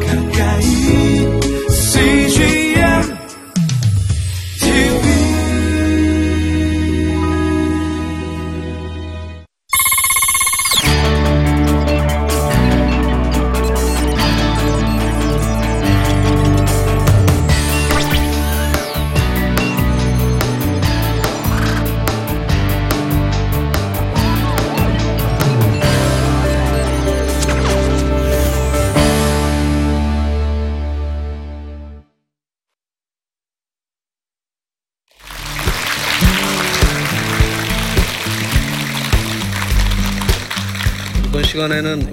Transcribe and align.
가까 0.00 0.21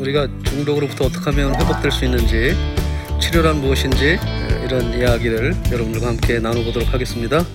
우리가 0.09 0.27
중독으로부터 0.43 1.05
어떻게 1.05 1.29
하면 1.29 1.53
회복될 1.59 1.91
수 1.91 2.05
있는지 2.05 2.55
치료란 3.19 3.61
무엇인지 3.61 4.17
이런 4.63 4.93
이야기를 4.93 5.55
여러분들과 5.71 6.07
함께 6.07 6.39
나눠보도록 6.39 6.93
하겠습니다. 6.93 7.45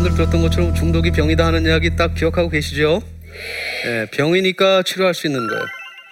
여러분들 0.00 0.14
들었던 0.16 0.42
것처럼 0.42 0.74
중독이 0.74 1.10
병이다 1.10 1.44
하는 1.44 1.64
이야기 1.64 1.94
딱 1.94 2.14
기억하고 2.14 2.48
계시죠? 2.48 3.02
예, 3.86 4.06
병이니까 4.10 4.82
치료할 4.82 5.14
수 5.14 5.26
있는 5.26 5.46
거예요. 5.46 5.62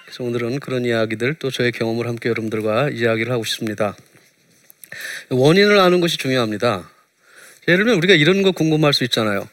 그래서 0.05 0.25
오늘은 0.25 0.61
그런 0.61 0.85
이야기들 0.85 1.35
또 1.35 1.51
저의 1.51 1.73
경험을 1.73 2.07
함께 2.07 2.29
여러분들과 2.29 2.91
이야기를 2.91 3.33
하고 3.33 3.45
싶습니다. 3.45 3.97
원인을 5.31 5.79
아는 5.79 6.01
것이 6.01 6.19
중요합니다. 6.19 6.91
예를 7.67 7.85
들면 7.85 7.97
우리가 7.99 8.15
이런 8.15 8.43
거 8.43 8.53
궁금할 8.53 8.93
수 8.93 9.05
있잖아요. 9.05 9.49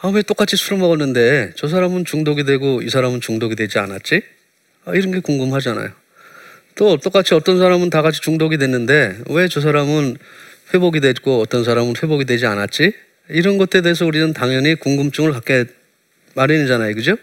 아, 0.00 0.08
왜 0.08 0.22
똑같이 0.22 0.56
술을 0.56 0.78
먹었는데 0.78 1.52
저 1.56 1.66
사람은 1.66 2.04
중독이 2.04 2.44
되고 2.44 2.82
이 2.82 2.88
사람은 2.88 3.20
중독이 3.20 3.56
되지 3.56 3.78
않았지? 3.78 4.22
아, 4.84 4.94
이런 4.94 5.12
게 5.12 5.20
궁금하잖아요. 5.20 5.90
또 6.76 6.96
똑같이 6.98 7.34
어떤 7.34 7.58
사람은 7.58 7.90
다 7.90 8.02
같이 8.02 8.20
중독이 8.20 8.58
됐는데 8.58 9.18
왜 9.30 9.48
저 9.48 9.60
사람은 9.60 10.18
회복이 10.72 11.00
됐고 11.00 11.40
어떤 11.40 11.64
사람은 11.64 11.94
회복이 12.00 12.24
되지 12.24 12.46
않았지? 12.46 13.11
이런 13.32 13.58
것에 13.58 13.80
대해서 13.80 14.06
우리는 14.06 14.32
당연히 14.32 14.74
궁금증을 14.74 15.32
갖게 15.32 15.64
마련이잖아요. 16.34 16.94
그죠? 16.94 17.16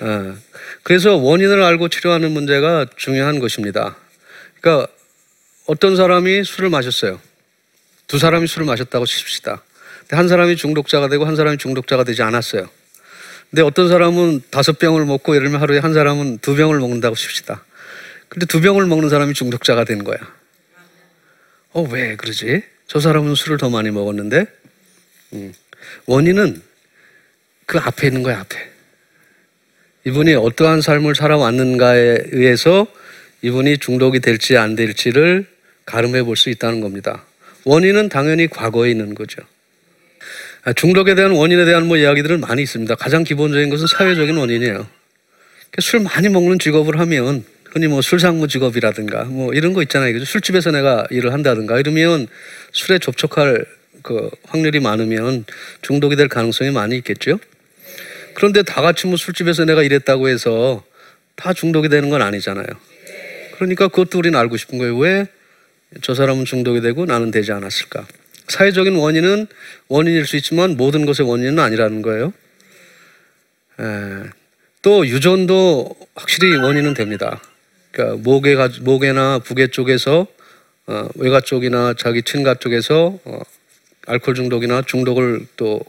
어, 0.00 0.36
그래서 0.82 1.16
원인을 1.16 1.62
알고 1.62 1.88
치료하는 1.88 2.32
문제가 2.32 2.86
중요한 2.96 3.38
것입니다. 3.38 3.96
그러니까 4.60 4.88
어떤 5.66 5.96
사람이 5.96 6.44
술을 6.44 6.70
마셨어요. 6.70 7.20
두 8.06 8.18
사람이 8.18 8.46
술을 8.46 8.66
마셨다고 8.66 9.06
칩시다. 9.06 9.62
한 10.10 10.28
사람이 10.28 10.56
중독자가 10.56 11.08
되고 11.08 11.24
한 11.24 11.36
사람이 11.36 11.56
중독자가 11.58 12.04
되지 12.04 12.22
않았어요. 12.22 12.68
근데 13.50 13.62
어떤 13.62 13.88
사람은 13.88 14.42
다섯 14.50 14.78
병을 14.78 15.04
먹고 15.06 15.34
예를 15.36 15.46
들면 15.46 15.60
하루에 15.60 15.78
한 15.78 15.94
사람은 15.94 16.38
두 16.38 16.56
병을 16.56 16.78
먹는다고 16.80 17.14
칩시다. 17.14 17.64
근데 18.28 18.46
두 18.46 18.60
병을 18.60 18.86
먹는 18.86 19.08
사람이 19.08 19.34
중독자가 19.34 19.84
된 19.84 20.04
거야. 20.04 20.16
어, 21.72 21.82
왜 21.82 22.16
그러지? 22.16 22.62
저 22.86 22.98
사람은 22.98 23.34
술을 23.34 23.58
더 23.58 23.70
많이 23.70 23.90
먹었는데? 23.90 24.46
음. 25.34 25.52
원인은 26.06 26.62
그 27.66 27.78
앞에 27.78 28.08
있는 28.08 28.22
거야, 28.22 28.40
앞에. 28.40 28.56
이분이 30.04 30.34
어떠한 30.34 30.80
삶을 30.80 31.14
살아왔는가에 31.14 32.18
의해서 32.32 32.86
이분이 33.42 33.78
중독이 33.78 34.20
될지 34.20 34.56
안 34.56 34.74
될지를 34.74 35.46
가름해 35.86 36.22
볼 36.22 36.36
수 36.36 36.50
있다는 36.50 36.80
겁니다. 36.80 37.24
원인은 37.64 38.08
당연히 38.08 38.48
과거에 38.48 38.90
있는 38.90 39.14
거죠. 39.14 39.42
아, 40.64 40.72
중독에 40.72 41.14
대한 41.14 41.32
원인에 41.32 41.64
대한 41.64 41.86
뭐 41.86 41.96
이야기들은 41.96 42.40
많이 42.40 42.62
있습니다. 42.62 42.94
가장 42.96 43.24
기본적인 43.24 43.68
것은 43.70 43.86
사회적인 43.86 44.36
원인이에요. 44.36 44.86
술 45.80 46.00
많이 46.00 46.28
먹는 46.28 46.58
직업을 46.58 46.98
하면 47.00 47.44
흔히 47.70 47.86
뭐 47.86 48.02
술상무 48.02 48.46
직업이라든가 48.48 49.24
뭐 49.24 49.52
이런 49.54 49.72
거 49.72 49.82
있잖아요. 49.82 50.24
술집에서 50.24 50.70
내가 50.70 51.06
일을 51.10 51.32
한다든가 51.32 51.78
이러면 51.78 52.28
술에 52.72 52.98
접촉할 52.98 53.64
그 54.02 54.30
확률이 54.44 54.80
많으면 54.80 55.44
중독이 55.82 56.16
될 56.16 56.28
가능성이 56.28 56.70
많이 56.70 56.96
있겠죠. 56.96 57.38
그런데 58.34 58.62
다 58.62 58.82
같이 58.82 59.06
뭐 59.06 59.16
술집에서 59.16 59.64
내가 59.64 59.82
일했다고 59.82 60.28
해서 60.28 60.84
다 61.36 61.52
중독이 61.52 61.88
되는 61.88 62.10
건 62.10 62.22
아니잖아요. 62.22 62.66
그러니까 63.56 63.88
그것도 63.88 64.18
우리는 64.18 64.38
알고 64.38 64.56
싶은 64.56 64.78
거예요. 64.78 64.96
왜 64.98 65.26
저 66.00 66.14
사람은 66.14 66.44
중독이 66.46 66.80
되고 66.80 67.04
나는 67.04 67.30
되지 67.30 67.52
않았을까? 67.52 68.06
사회적인 68.48 68.96
원인은 68.96 69.46
원인일 69.88 70.26
수 70.26 70.36
있지만 70.36 70.76
모든 70.76 71.04
것의 71.04 71.28
원인은 71.28 71.58
아니라는 71.58 72.02
거예요. 72.02 72.32
에, 73.80 74.30
또 74.80 75.06
유전도 75.06 75.94
확실히 76.14 76.56
원인은 76.56 76.94
됩니다. 76.94 77.40
그러니까 77.90 78.22
모계 78.22 78.54
가 78.54 78.68
모계나 78.80 79.40
부계 79.40 79.68
쪽에서 79.68 80.26
어, 80.86 81.08
외가 81.14 81.40
쪽이나 81.40 81.94
자기 81.96 82.22
친가 82.22 82.54
쪽에서 82.54 83.18
어, 83.24 83.40
알코올 84.06 84.34
중독이나 84.34 84.82
중독을 84.86 85.46
또 85.56 85.80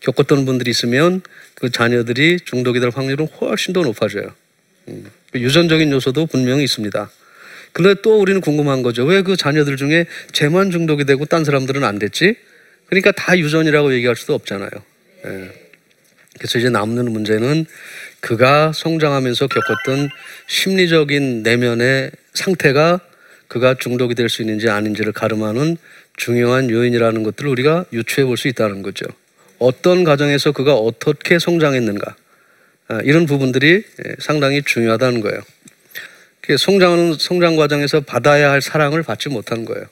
겪었던 0.00 0.44
분들이 0.44 0.70
있으면 0.70 1.22
그 1.54 1.70
자녀들이 1.70 2.38
중독이 2.44 2.80
될 2.80 2.90
확률은 2.94 3.26
훨씬 3.40 3.72
더 3.72 3.82
높아져요. 3.82 4.32
음, 4.88 5.10
유전적인 5.34 5.90
요소도 5.90 6.26
분명히 6.26 6.64
있습니다. 6.64 7.10
그런데 7.72 8.00
또 8.02 8.20
우리는 8.20 8.40
궁금한 8.40 8.82
거죠. 8.82 9.04
왜 9.04 9.22
그 9.22 9.36
자녀들 9.36 9.76
중에 9.76 10.06
쟤만 10.32 10.70
중독이 10.70 11.04
되고 11.04 11.24
딴 11.24 11.44
사람들은 11.44 11.84
안 11.84 11.98
됐지? 11.98 12.36
그러니까 12.86 13.10
다 13.12 13.36
유전이라고 13.36 13.92
얘기할 13.94 14.16
수도 14.16 14.34
없잖아요. 14.34 14.70
예. 15.26 15.52
그래서 16.38 16.58
이제 16.58 16.68
남는 16.68 17.10
문제는 17.10 17.66
그가 18.20 18.72
성장하면서 18.74 19.46
겪었던 19.48 20.10
심리적인 20.46 21.42
내면의 21.42 22.10
상태가 22.34 23.00
그가 23.48 23.74
중독이 23.74 24.14
될 24.14 24.28
수 24.28 24.42
있는지 24.42 24.68
아닌지를 24.68 25.12
가름하는 25.12 25.76
중요한 26.16 26.70
요인이라는 26.70 27.22
것들을 27.22 27.50
우리가 27.50 27.84
유추해 27.92 28.24
볼 28.24 28.36
수 28.36 28.48
있다는 28.48 28.82
거죠. 28.82 29.06
어떤 29.58 30.04
가정에서 30.04 30.52
그가 30.52 30.74
어떻게 30.74 31.38
성장했는가 31.38 32.16
아, 32.88 33.00
이런 33.02 33.26
부분들이 33.26 33.84
예, 34.04 34.14
상당히 34.18 34.62
중요하다는 34.62 35.20
거예요. 35.20 35.40
그 36.40 36.56
성장하는 36.56 37.14
성장 37.18 37.56
과정에서 37.56 38.00
받아야 38.00 38.50
할 38.52 38.62
사랑을 38.62 39.02
받지 39.02 39.28
못한 39.28 39.64
거예요. 39.64 39.86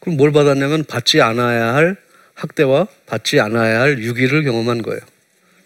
그럼 0.00 0.16
뭘 0.16 0.32
받았냐면 0.32 0.84
받지 0.84 1.20
않아야 1.20 1.74
할 1.74 1.96
학대와 2.34 2.88
받지 3.06 3.38
않아야 3.38 3.80
할 3.80 4.02
유기를 4.02 4.42
경험한 4.44 4.82
거예요. 4.82 5.00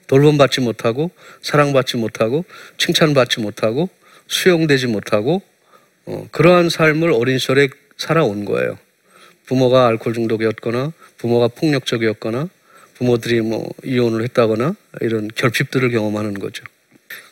돌봄받지 0.06 0.60
못하고 0.60 1.10
사랑받지 1.40 1.96
못하고 1.96 2.44
칭찬받지 2.76 3.40
못하고 3.40 3.88
수용되지 4.26 4.88
못하고 4.88 5.40
어, 6.06 6.28
그러한 6.30 6.68
삶을 6.68 7.10
어린 7.12 7.38
시절에 7.38 7.68
살아온 7.96 8.44
거예요. 8.44 8.78
부모가 9.46 9.86
알코올 9.88 10.14
중독이었거나 10.14 10.92
부모가 11.18 11.48
폭력적이었거나 11.48 12.48
부모들이 12.94 13.40
뭐 13.40 13.68
이혼을 13.84 14.22
했다거나 14.24 14.76
이런 15.00 15.28
결핍들을 15.34 15.90
경험하는 15.90 16.34
거죠. 16.34 16.64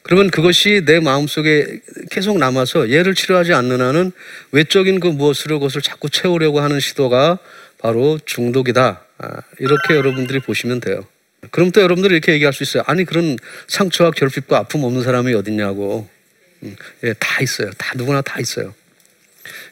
그러면 0.03 0.31
그것이 0.31 0.83
내 0.85 1.01
마음속에 1.01 1.81
계속 2.11 2.39
남아서 2.39 2.91
얘를 2.91 3.15
치료하지 3.15 3.53
않는 3.53 3.81
한은 3.81 4.13
외적인 4.51 5.01
그 5.01 5.07
무엇으로 5.07 5.61
그것을 5.61 5.81
자꾸 5.81 6.11
채우려고 6.11 6.61
하는 6.61 6.81
시도가 6.81 7.39
바로 7.79 8.19
중독이다. 8.25 9.05
아, 9.19 9.41
이렇게 9.59 9.95
여러분들이 9.95 10.41
보시면 10.41 10.81
돼요. 10.81 11.07
그럼 11.51 11.71
또 11.71 11.81
여러분들이 11.81 12.15
이렇게 12.15 12.33
얘기할 12.33 12.53
수 12.53 12.63
있어요. 12.63 12.83
아니 12.87 13.05
그런 13.05 13.37
상처와 13.69 14.13
결핍과 14.13 14.59
아픔 14.59 14.85
없는 14.85 15.03
사람이 15.03 15.35
어딨냐고. 15.35 16.09
음, 16.63 16.77
예, 17.05 17.13
다 17.15 17.43
있어요. 17.43 17.71
다 17.77 17.93
누구나 17.97 18.23
다 18.23 18.41
있어요. 18.41 18.75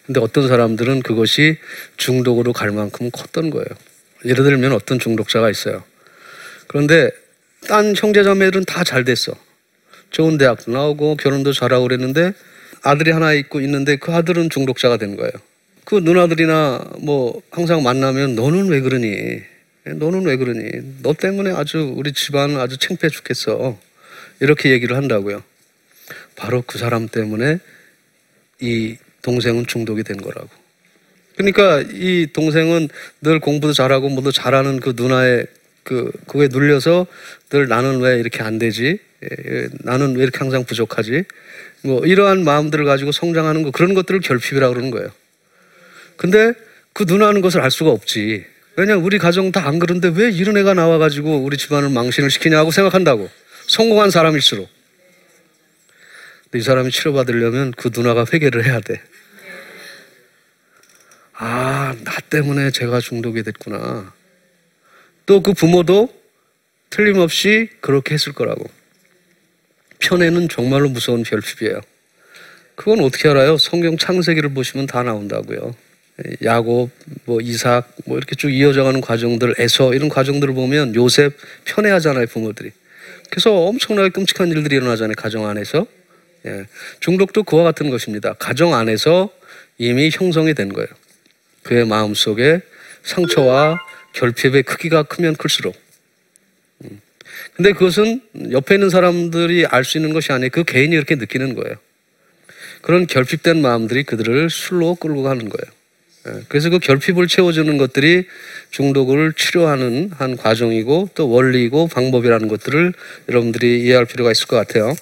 근데 0.06 0.20
어떤 0.20 0.49
사람들은 0.49 1.02
그것이 1.02 1.58
중독으로 1.97 2.52
갈 2.52 2.70
만큼 2.70 3.11
컸던 3.11 3.50
거예요. 3.50 3.67
예를 4.25 4.44
들면 4.44 4.73
어떤 4.73 4.99
중독자가 4.99 5.50
있어요. 5.50 5.82
그런데 6.67 7.11
딴 7.69 7.94
형제자매들은 7.97 8.64
다 8.64 8.85
잘 8.85 9.05
됐어. 9.05 9.32
좋은 10.11 10.38
대학도 10.38 10.73
나오고 10.73 11.17
결혼도 11.17 11.52
잘하고 11.52 11.85
그랬는데 11.85 12.32
아들이 12.82 13.11
하나 13.11 13.32
있고 13.35 13.61
있는데 13.61 13.97
그 13.97 14.12
아들은 14.12 14.50
중독자가 14.50 14.97
된 14.97 15.17
거예요. 15.17 15.32
그 15.85 15.97
누나들이나 15.97 16.93
뭐 17.00 17.41
항상 17.50 17.82
만나면 17.82 18.35
너는 18.35 18.69
왜 18.69 18.81
그러니? 18.81 19.43
너는 19.85 20.25
왜 20.26 20.37
그러니? 20.37 21.02
너 21.02 21.14
때문에 21.14 21.52
아주 21.52 21.93
우리 21.97 22.12
집안은 22.12 22.58
아주 22.58 22.79
창피해 22.79 23.11
죽겠어. 23.11 23.79
이렇게 24.41 24.70
얘기를 24.70 24.97
한다고요. 24.97 25.43
바로 26.37 26.62
그 26.67 26.79
사람 26.79 27.08
때문에 27.08 27.58
이 28.61 28.97
동생은 29.22 29.67
중독이 29.67 30.02
된 30.02 30.17
거라고. 30.19 30.49
그러니까 31.37 31.82
이 31.93 32.26
동생은 32.32 32.88
늘 33.22 33.40
공부도 33.40 33.72
잘하고 33.72 34.08
뭐도 34.08 34.32
잘하는 34.32 34.81
그 34.81 34.93
누나의 34.96 35.46
그 35.82 36.12
그거에 36.26 36.49
눌려서 36.50 37.06
늘 37.49 37.69
나는 37.69 38.00
왜 38.00 38.19
이렇게 38.19 38.43
안 38.43 38.58
되지? 38.58 38.99
예, 39.22 39.28
예, 39.52 39.69
나는 39.81 40.17
왜 40.17 40.22
이렇게 40.22 40.38
항상 40.38 40.64
부족하지? 40.64 41.25
뭐 41.82 42.05
이러한 42.05 42.44
마음들을 42.44 42.84
가지고 42.84 43.12
성장하는 43.12 43.62
거 43.62 43.70
그런 43.70 43.94
것들을 43.94 44.20
결핍이라고 44.20 44.72
그러는 44.75 44.90
거예요. 44.90 45.11
근데 46.16 46.52
그 46.93 47.05
누나는 47.06 47.40
것을 47.40 47.61
알 47.61 47.70
수가 47.70 47.90
없지. 47.90 48.44
왜냐 48.76 48.96
우리 48.96 49.19
가정 49.19 49.52
다 49.52 49.61
안 49.66 49.78
그런데 49.78 50.11
왜 50.14 50.31
이런 50.31 50.56
애가 50.56 50.75
나와가지고 50.75 51.38
우리 51.38 51.56
집안을 51.56 51.88
망신을 51.90 52.31
시키냐고 52.31 52.70
생각한다고. 52.70 53.31
성공한 53.66 54.11
사람일수록. 54.11 54.69
이 56.55 56.61
사람이 56.61 56.91
치료받으려면 56.91 57.73
그 57.73 57.91
누나가 57.94 58.25
회개를 58.32 58.67
해야 58.67 58.81
돼. 58.81 59.00
아, 61.35 61.94
나 62.05 62.17
때문에 62.29 62.70
제가 62.70 63.00
중독이 63.00 63.43
됐구나. 63.43 64.12
또 65.26 65.43
그 65.43 65.52
부모도 65.52 66.12
틀림없이 66.91 67.69
그렇게 67.81 68.14
했을 68.14 68.32
거라고. 68.32 68.64
편애는 70.00 70.49
정말로 70.49 70.88
무서운 70.88 71.23
결핍이에요. 71.23 71.81
그건 72.75 73.00
어떻게 73.00 73.29
알아요? 73.29 73.56
성경 73.56 73.97
창세기를 73.97 74.52
보시면 74.55 74.87
다 74.87 75.02
나온다고요. 75.02 75.75
야곱, 76.43 76.91
뭐 77.26 77.41
이삭, 77.41 77.94
뭐 78.06 78.19
이렇게 78.19 78.35
쭉 78.35 78.50
이어져가는 78.50 79.00
과정들, 79.00 79.55
에서 79.58 79.94
이런 79.94 80.08
과정들을 80.08 80.52
보면 80.55 80.94
요셉 80.94 81.37
편애하잖아요 81.64 82.26
부모들이. 82.26 82.73
그래서 83.31 83.52
엄청나게 83.52 84.08
끔찍한 84.11 84.49
일들이 84.49 84.76
일어나잖아요 84.76 85.14
가정 85.17 85.47
안에서. 85.47 85.87
예. 86.46 86.66
중독도 87.00 87.42
그와 87.42 87.64
같은 87.64 87.90
것입니다. 87.90 88.34
가정 88.34 88.75
안에서 88.75 89.31
이미 89.78 90.10
형성이 90.12 90.54
된 90.54 90.72
거예요. 90.72 90.88
그의 91.62 91.87
마음 91.87 92.14
속에 92.14 92.60
상처와 93.02 93.78
결핍의 94.12 94.62
크기가 94.64 95.02
크면 95.02 95.37
클수록. 95.37 95.76
음. 96.84 97.00
근데 97.54 97.72
그것은 97.72 98.22
옆에 98.52 98.75
있는 98.75 98.90
사람들이 98.90 99.66
알 99.66 99.84
수 99.84 99.98
있는 99.98 100.12
것이 100.12 100.32
아니에요. 100.32 100.50
그 100.50 100.64
개인이 100.64 100.94
이렇게 100.94 101.14
느끼는 101.14 101.54
거예요. 101.54 101.76
그런 102.82 103.06
결핍된 103.06 103.60
마음들이 103.60 104.04
그들을 104.04 104.48
술로 104.50 104.94
끌고 104.94 105.22
가는 105.22 105.48
거예요. 105.48 105.81
예, 106.28 106.42
그래서 106.48 106.69
그 106.70 106.78
결핍을 106.78 107.28
채워주는 107.28 107.78
것들이 107.78 108.26
중독을 108.70 109.32
치료하는 109.34 110.10
한 110.14 110.37
과정이고 110.37 111.10
또 111.14 111.31
원리이고 111.31 111.88
방법이라는 111.88 112.48
것들을 112.48 112.92
여러분들이 113.28 113.82
이해할 113.82 114.06
필요가 114.06 114.31
있을 114.31 114.46
것 114.46 114.56
같아요. 114.56 114.94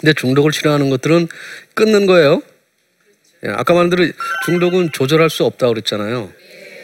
근데 0.00 0.14
중독을 0.14 0.50
치료하는 0.50 0.88
것들은 0.88 1.28
끊는 1.74 2.06
거예요. 2.06 2.42
예, 3.44 3.50
아까 3.50 3.74
말한 3.74 3.90
대로 3.90 4.06
중독은 4.46 4.92
조절할 4.92 5.28
수 5.28 5.44
없다고 5.44 5.74
그랬잖아요. 5.74 6.32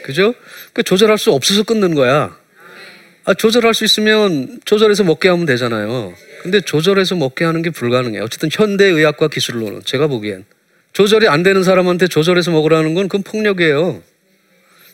그죠? 0.05 0.35
그 0.75 0.83
조절할 0.83 1.17
수 1.19 1.33
없어서 1.33 1.63
끊는 1.63 1.95
거야. 1.95 2.39
아, 3.25 3.35
조절할 3.35 3.75
수 3.75 3.85
있으면 3.85 4.61
조절해서 4.65 5.03
먹게 5.05 5.29
하면 5.29 5.47
되잖아요. 5.47 6.15
근데 6.43 6.61
조절해서 6.61 7.17
먹게 7.17 7.45
하는 7.45 7.63
게 7.63 7.71
불가능해요. 7.71 8.23
어쨌든 8.23 8.51
현대 8.53 8.85
의학과 8.85 9.29
기술로는 9.29 9.83
제가 9.85 10.07
보기엔 10.07 10.45
조절이 10.93 11.27
안 11.27 11.43
되는 11.43 11.63
사람한테 11.63 12.09
조절해서 12.09 12.51
먹으라는 12.53 12.95
건 12.95 13.09
그건 13.09 13.23
폭력이에요. 13.23 14.03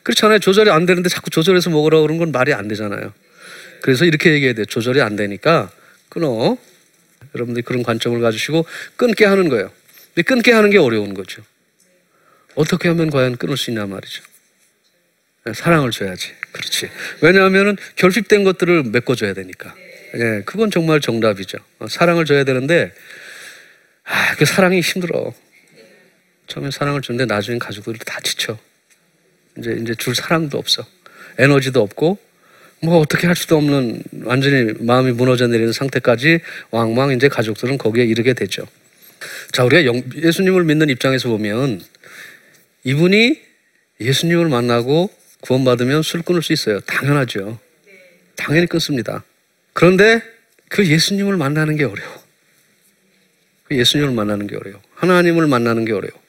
그렇잖아요. 0.02 0.38
조절이 0.38 0.70
안 0.70 0.86
되는데 0.86 1.08
자꾸 1.08 1.30
조절해서 1.30 1.70
먹으라고 1.70 2.02
그러는 2.02 2.18
건 2.18 2.32
말이 2.32 2.54
안 2.54 2.68
되잖아요. 2.68 3.12
그래서 3.82 4.04
이렇게 4.04 4.32
얘기해야 4.32 4.54
돼요. 4.54 4.64
조절이 4.64 5.02
안 5.02 5.16
되니까 5.16 5.70
끊어. 6.08 6.56
여러분들이 7.34 7.62
그런 7.64 7.82
관점을 7.82 8.20
가지시고 8.20 8.66
끊게 8.96 9.24
하는 9.24 9.48
거예요. 9.48 9.70
근데 10.14 10.22
끊게 10.22 10.52
하는 10.52 10.70
게 10.70 10.78
어려운 10.78 11.14
거죠. 11.14 11.42
어떻게 12.54 12.88
하면 12.88 13.10
과연 13.10 13.36
끊을 13.36 13.56
수 13.56 13.70
있냐 13.70 13.86
말이죠. 13.86 14.22
네, 15.44 15.54
사랑을 15.54 15.90
줘야지. 15.90 16.32
그렇지. 16.52 16.90
왜냐하면은 17.20 17.76
결핍된 17.96 18.44
것들을 18.44 18.84
메꿔줘야 18.84 19.34
되니까. 19.34 19.74
예, 20.14 20.42
그건 20.44 20.70
정말 20.70 21.00
정답이죠. 21.00 21.58
어, 21.78 21.88
사랑을 21.88 22.26
줘야 22.26 22.44
되는데, 22.44 22.92
아, 24.04 24.34
그 24.36 24.44
사랑이 24.44 24.80
힘들어. 24.80 25.34
처음에 26.46 26.70
사랑을 26.70 27.00
주는데 27.00 27.24
나중엔 27.24 27.58
가족들이 27.58 27.98
다 28.04 28.20
지쳐. 28.20 28.58
이제 29.56 29.76
이제 29.80 29.94
줄 29.94 30.14
사랑도 30.14 30.58
없어. 30.58 30.84
에너지도 31.38 31.80
없고 31.80 32.18
뭐 32.82 32.98
어떻게 32.98 33.28
할 33.28 33.36
수도 33.36 33.56
없는 33.56 34.02
완전히 34.24 34.72
마음이 34.80 35.12
무너져 35.12 35.46
내리는 35.46 35.72
상태까지 35.72 36.40
왕왕 36.72 37.12
이제 37.12 37.28
가족들은 37.28 37.78
거기에 37.78 38.04
이르게 38.04 38.32
되죠. 38.32 38.66
자, 39.52 39.64
우리가 39.64 39.84
영, 39.84 40.02
예수님을 40.16 40.64
믿는 40.64 40.88
입장에서 40.90 41.28
보면 41.28 41.80
이분이 42.82 43.40
예수님을 44.00 44.48
만나고 44.48 45.10
구원받으면 45.42 46.02
술 46.02 46.22
끊을 46.22 46.42
수 46.42 46.52
있어요. 46.52 46.80
당연하죠. 46.80 47.58
당연히 48.34 48.66
끊습니다. 48.66 49.22
그런데 49.72 50.20
그 50.68 50.84
예수님을 50.86 51.36
만나는 51.36 51.76
게 51.76 51.84
어려워. 51.84 52.22
그 53.64 53.76
예수님을 53.76 54.12
만나는 54.12 54.48
게 54.48 54.56
어려워. 54.56 54.80
하나님을 54.96 55.46
만나는 55.46 55.84
게 55.84 55.92
어려워. 55.92 56.21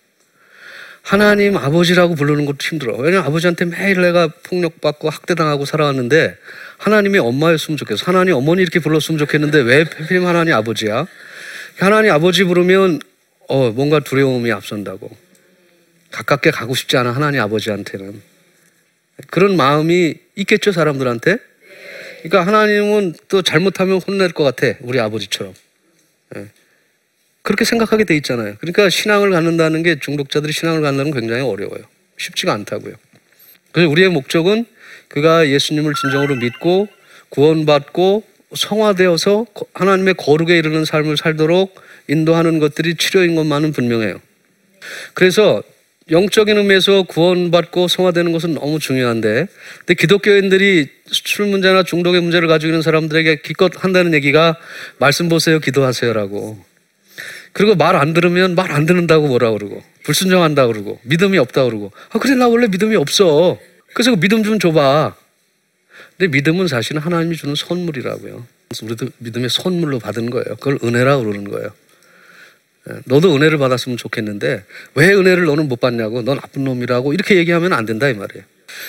하나님 1.04 1.58
아버지라고 1.58 2.16
부르는 2.16 2.46
것도 2.46 2.58
힘들어. 2.62 2.96
왜냐면 2.96 3.26
아버지한테 3.28 3.66
매일 3.66 4.02
내가 4.02 4.30
폭력받고 4.44 5.10
학대당하고 5.10 5.66
살아왔는데 5.66 6.38
하나님이 6.78 7.20
엄마였으면 7.20 7.78
좋겠어. 7.78 8.06
하나님 8.06 8.36
어머니 8.36 8.62
이렇게 8.62 8.80
불렀으면 8.80 9.20
좋겠는데 9.20 9.60
왜 9.60 9.84
하필이면 9.84 10.26
하나님 10.26 10.54
아버지야? 10.54 11.06
하나님 11.78 12.12
아버지 12.12 12.46
부르면 12.46 13.02
어, 13.50 13.72
뭔가 13.72 14.00
두려움이 14.00 14.52
앞선다고. 14.54 15.12
가깝게 16.12 16.52
가고 16.52 16.74
싶지 16.74 16.96
않아, 16.96 17.12
하나님 17.12 17.42
아버지한테는. 17.42 18.22
그런 19.28 19.58
마음이 19.58 20.16
있겠죠, 20.36 20.72
사람들한테? 20.72 21.38
그러니까 22.22 22.48
하나님은 22.48 23.16
또 23.28 23.42
잘못하면 23.42 24.00
혼낼 24.00 24.32
것 24.32 24.44
같아, 24.44 24.78
우리 24.82 25.00
아버지처럼. 25.00 25.54
예. 26.38 26.48
그렇게 27.44 27.66
생각하게 27.66 28.06
돼 28.06 28.16
있잖아요. 28.16 28.56
그러니까 28.60 28.90
신앙을 28.90 29.32
갖는다는 29.32 29.84
게 29.84 30.00
중독자들이 30.00 30.54
신앙을 30.54 30.82
갖는 30.82 31.12
건 31.12 31.20
굉장히 31.20 31.44
어려워요. 31.44 31.84
쉽지가 32.18 32.54
않다고요. 32.54 32.96
그래서 33.74 33.90
우리의 33.90 34.10
목적은 34.10 34.66
그가 35.10 35.48
예수님을 35.50 35.94
진정으로 36.02 36.36
믿고 36.36 36.88
구원받고 37.30 38.24
성화되어서 38.56 39.46
하나님의 39.74 40.14
거룩에 40.16 40.58
이르는 40.58 40.86
삶을 40.86 41.18
살도록 41.18 41.76
인도하는 42.08 42.60
것들이 42.60 42.96
치료인 42.96 43.36
것만은 43.36 43.74
분명해요. 43.74 44.20
그래서 45.14 45.64
영적인 46.12 46.58
의미에서 46.58 47.04
구원받고 47.04 47.88
성화되는 47.88 48.32
것은 48.34 48.56
너무 48.56 48.80
중요한데, 48.80 49.48
근데 49.80 49.94
기독교인들이 49.94 50.90
술 51.06 51.46
문제나 51.48 51.84
중독의 51.84 52.22
문제를 52.22 52.48
가지고 52.48 52.72
있는 52.72 52.82
사람들에게 52.82 53.38
기껏 53.44 53.72
한다는 53.84 54.14
얘기가 54.14 54.58
말씀 54.98 55.30
보세요, 55.30 55.60
기도하세요라고. 55.60 56.73
그리고 57.54 57.76
말 57.76 57.96
안 57.96 58.14
들으면 58.14 58.56
말 58.56 58.72
안 58.72 58.86
듣는다고 58.86 59.28
뭐라 59.28 59.52
그러고 59.52 59.84
불순종한다 60.04 60.68
그러고 60.68 61.00
믿음이 61.04 61.38
없다 61.38 61.66
그러고 61.66 61.92
아 62.10 62.20
그래 62.20 62.36
나 62.36 62.48
원래 62.48 62.68
믿음이 62.68 62.96
없어. 62.96 63.60
그래서 63.94 64.12
그 64.12 64.20
믿음 64.20 64.44
좀 64.44 64.60
줘봐. 64.60 65.16
근데 66.18 66.36
믿음은 66.36 66.68
사실은 66.68 67.02
하나님이 67.02 67.36
주는 67.36 67.54
선물이라고요. 67.56 68.46
우리도 68.82 69.08
믿음의 69.20 69.50
선물로 69.50 70.00
받은 70.00 70.30
거예요. 70.32 70.56
그걸 70.56 70.80
은혜라고 70.84 71.24
그러는 71.24 71.50
거예요. 71.50 71.70
예, 72.90 72.96
너도 73.06 73.36
은혜를 73.36 73.58
받았으면 73.60 73.98
좋겠는데 73.98 74.66
왜 74.96 75.14
은혜를 75.14 75.46
너는 75.46 75.68
못 75.70 75.80
받냐고 75.80 76.22
넌 76.24 76.38
나쁜 76.38 76.64
놈이라고 76.64 77.14
이렇게 77.14 77.38
얘기하면 77.38 77.72
안 77.74 77.86
된다 77.86 78.10
이 78.10 78.14
말이에요. 78.14 78.44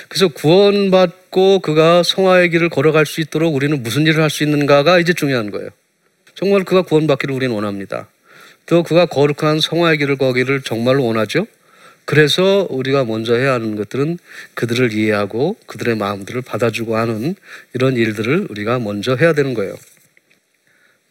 그래서 0.09 0.29
구원받고 0.29 1.59
그가 1.61 2.03
성화의 2.03 2.49
길을 2.51 2.71
걸어갈 2.71 3.05
수 3.05 3.21
있도록 3.21 3.55
우리는 3.55 3.83
무슨 3.83 4.07
일을 4.07 4.23
할 4.23 4.31
수 4.31 4.43
있는가가 4.43 4.99
이제 5.01 5.13
중요한 5.13 5.51
거예요. 5.51 5.69
정말 6.35 6.65
그가 6.65 6.83
구원받기를 6.83 7.35
우리는 7.35 7.55
원합니다. 7.55 8.09
또 8.67 8.83
그가 8.83 9.07
거룩한 9.07 9.61
성화의 9.61 9.99
거기를 10.19 10.63
정말로 10.63 11.05
원하죠. 11.05 11.47
그래서 12.05 12.67
우리가 12.71 13.05
먼저 13.05 13.35
해야 13.35 13.55
하는 13.55 13.77
것들은 13.77 14.19
그들을 14.55 14.93
이해하고 14.93 15.57
그들의 15.67 15.97
마음들을 15.97 16.43
받아주고 16.43 16.97
하는 16.97 17.35
이런 17.73 17.97
일들을 17.97 18.49
우리가 18.51 18.79
먼저 18.79 19.17
해야 19.17 19.33
되는 19.33 19.55
거예요. 19.55 19.75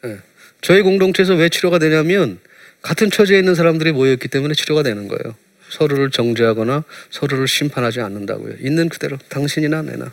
예. 0.05 0.19
저희 0.62 0.81
공동체에서 0.81 1.33
왜 1.33 1.50
치료가 1.50 1.79
되냐면 1.79 2.39
같은 2.81 3.10
처지에 3.10 3.39
있는 3.39 3.55
사람들이 3.55 3.91
모여있기 3.91 4.27
때문에 4.27 4.53
치료가 4.53 4.83
되는 4.83 5.07
거예요. 5.07 5.36
서로를 5.69 6.12
정죄하거나 6.12 6.83
서로를 7.10 7.48
심판하지 7.48 8.01
않는다고요. 8.01 8.55
있는 8.60 8.89
그대로 8.89 9.17
당신이나 9.29 9.81
내나. 9.81 10.12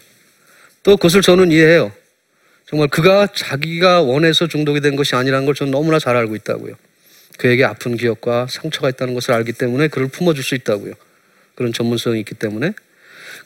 또 0.83 0.97
그것을 0.97 1.21
저는 1.21 1.53
이해해요. 1.53 1.93
정말 2.67 2.89
그가 2.89 3.27
자기가 3.35 4.01
원해서 4.03 4.47
중독이 4.47 4.81
된 4.81 4.97
것이 4.97 5.15
아니라는 5.15 5.45
걸 5.45 5.55
저는 5.55 5.73
너무나 5.73 5.99
잘 5.99 6.17
알고 6.17 6.37
있다고요. 6.37 6.75
그에게 7.41 7.65
아픈 7.65 7.97
기억과 7.97 8.49
상처가 8.51 8.91
있다는 8.91 9.15
것을 9.15 9.33
알기 9.33 9.55
때문에 9.55 9.89
그를 9.89 10.09
품어줄 10.09 10.45
수 10.45 10.55
있다고요. 10.55 10.93
그런 11.55 11.73
전문성이 11.73 12.21
있기 12.21 12.35
때문에. 12.35 12.75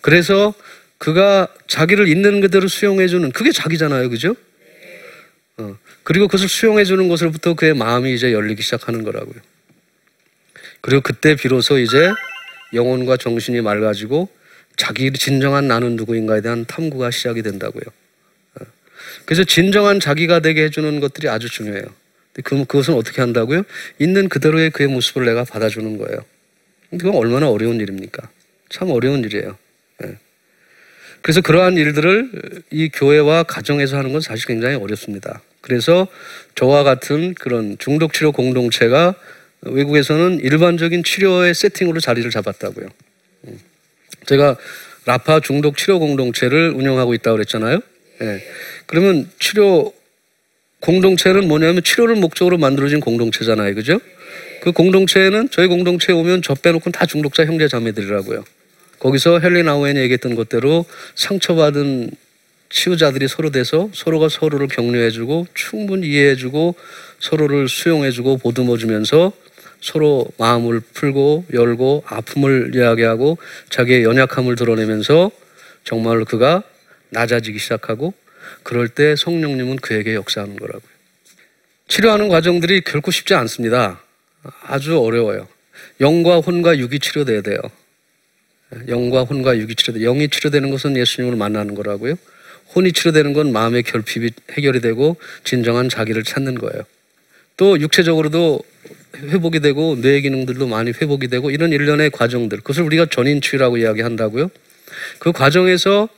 그래서 0.01 0.53
그가 0.99 1.47
자기를 1.69 2.09
있는 2.09 2.41
그대로 2.41 2.67
수용해주는 2.67 3.31
그게 3.31 3.53
자기잖아요. 3.53 4.11
그죠? 4.11 4.35
어. 5.59 5.79
그리고 6.03 6.27
그것을 6.27 6.49
수용해주는 6.49 7.07
것으로부터 7.09 7.55
그의 7.55 7.75
마음이 7.75 8.13
이제 8.13 8.33
열리기 8.33 8.63
시작하는 8.63 9.05
거라고요. 9.05 9.37
그리고 10.81 11.01
그때 11.01 11.37
비로소 11.37 11.79
이제 11.79 12.11
영혼과 12.73 13.17
정신이 13.17 13.61
맑아지고 13.61 14.29
자기 14.77 15.13
진정한 15.13 15.69
나는 15.69 15.95
누구인가에 15.95 16.41
대한 16.41 16.65
탐구가 16.65 17.13
시작이 17.13 17.43
된다고요. 17.43 17.85
어. 18.57 18.65
그래서 19.25 19.45
진정한 19.45 20.01
자기가 20.01 20.41
되게 20.41 20.65
해주는 20.65 20.99
것들이 20.99 21.29
아주 21.29 21.49
중요해요. 21.49 21.85
그, 22.43 22.65
그것은 22.65 22.95
어떻게 22.95 23.21
한다고요? 23.21 23.63
있는 23.99 24.29
그대로의 24.29 24.71
그의 24.71 24.89
모습을 24.89 25.25
내가 25.25 25.45
받아주는 25.45 25.99
거예요. 25.99 26.25
그건 26.91 27.15
얼마나 27.15 27.49
어려운 27.49 27.81
일입니까? 27.81 28.29
참 28.69 28.91
어려운 28.91 29.23
일이에요. 29.25 29.57
예. 30.05 30.19
그래서 31.23 31.41
그러한 31.41 31.77
일들을 31.77 32.63
이 32.71 32.89
교회와 32.93 33.45
가정에서 33.45 33.97
하는 33.97 34.13
건 34.13 34.21
사실 34.21 34.47
굉장히 34.47 34.77
어렵습니다. 34.77 35.43
그래서 35.61 36.07
저와 36.55 36.83
같은 36.83 37.35
그런 37.35 37.77
중독 37.79 38.13
치료 38.13 38.33
공동체가 38.33 39.15
외국에서는 39.63 40.41
일반적인 40.41 41.05
치료의 41.05 41.55
세팅으로 41.55 42.01
자리를 42.01 42.31
잡았다고요. 42.31 42.87
음. 43.45 43.61
제가 44.27 44.57
라파 45.07 45.41
중독 45.41 45.77
치료 45.77 45.99
공동체를 45.99 46.71
운영하고 46.71 47.15
있다고 47.15 47.37
그랬잖아요. 47.37 47.81
예. 48.23 48.45
그러면 48.87 49.31
치료 49.39 49.93
공동체는 50.85 51.49
뭐냐면 51.49 51.83
치료를 51.83 52.17
목적으로 52.17 52.59
만들어진 52.59 53.01
공동체잖아요. 53.01 53.75
그죠? 53.75 53.99
그 54.61 54.71
공동체에는 54.73 55.49
저희 55.51 55.67
공동체에 55.67 56.15
오면 56.15 56.43
저 56.43 56.55
빼놓고는 56.55 56.93
다 56.93 57.07
중독자 57.07 57.47
형제 57.47 57.69
자매들이라고요. 57.69 58.45
거기서 58.99 59.39
헬리 59.41 59.63
나우엔이 59.63 59.99
얘기했던 60.01 60.35
것대로 60.35 60.85
상처받은 61.15 62.11
치유자들이 62.69 63.29
서로 63.29 63.51
돼서 63.51 63.89
서로가 63.95 64.29
서로를 64.29 64.69
격려해주고 64.69 65.47
충분히 65.55 66.09
이해해주고 66.09 66.75
서로를 67.19 67.69
수용해주고 67.69 68.39
보듬어주면서 68.39 69.33
서로 69.81 70.27
마음을 70.39 70.81
풀고 70.93 71.47
열고 71.53 72.05
아픔을 72.07 72.73
이야기하고 72.75 73.39
자기의 73.71 74.05
연약함을 74.05 74.57
드러내면서 74.57 75.31
정말로 75.85 76.27
그가 76.27 76.63
낮아지기 77.09 77.59
시작하고 77.59 78.13
그럴 78.63 78.89
때 78.89 79.17
성령님은 79.17 79.77
그에게 79.77 80.15
역사하는 80.15 80.57
거라고요. 80.57 80.89
치료하는 81.89 82.29
과정들이 82.29 82.83
결코 82.83 83.11
쉽지 83.11 83.35
않습니다. 83.35 84.01
아주 84.63 84.99
어려워요. 84.99 85.49
영과 86.01 86.39
혼과 86.41 86.79
육이 86.79 86.99
치료돼야 86.99 87.43
돼요. 87.43 87.59
영과 88.89 89.23
혼과 89.23 89.57
육이 89.57 89.75
치료돼. 89.75 90.01
영이 90.01 90.29
치료되는 90.29 90.71
것은 90.71 90.97
예수님을 90.97 91.37
만나는 91.37 91.75
거라고요. 91.75 92.17
혼이 92.75 92.93
치료되는 92.93 93.33
건 93.33 93.53
마음의 93.53 93.85
결핍이 93.85 94.31
해결이 94.53 94.81
되고 94.81 95.17
진정한 95.45 95.89
자기를 95.89 96.25
찾는 96.25 96.57
거예요. 96.57 96.83
또 97.57 97.79
육체적으로도 97.79 98.61
회복이 99.17 99.61
되고 99.61 100.01
뇌 100.01 100.21
기능들도 100.21 100.67
많이 100.67 100.91
회복이 100.91 101.29
되고 101.29 101.51
이런 101.51 101.73
일련의 101.73 102.11
과정들. 102.11 102.59
그것을 102.59 102.83
우리가 102.83 103.07
전인 103.07 103.41
치유라고 103.41 103.77
이야기한다고요. 103.79 104.51
그 105.21 105.33
과정에서 105.33 106.09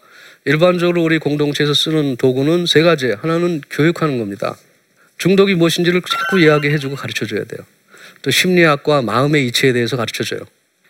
일반적으로 0.47 1.03
우리 1.03 1.19
공동체에서 1.19 1.75
쓰는 1.75 2.17
도구는 2.17 2.67
세 2.67 2.83
가지. 2.83 3.11
하나는 3.11 3.61
교육하는 3.69 4.19
겁니다. 4.19 4.57
중독이 5.19 5.57
무엇인지를 5.57 6.01
자꾸 6.09 6.39
이야기해주고 6.41 6.95
가르쳐줘야 6.95 7.45
돼요. 7.45 7.67
또 8.23 8.31
심리학과 8.31 9.03
마음의 9.03 9.45
이치에 9.49 9.73
대해서 9.73 9.97
가르쳐줘요. 9.97 10.41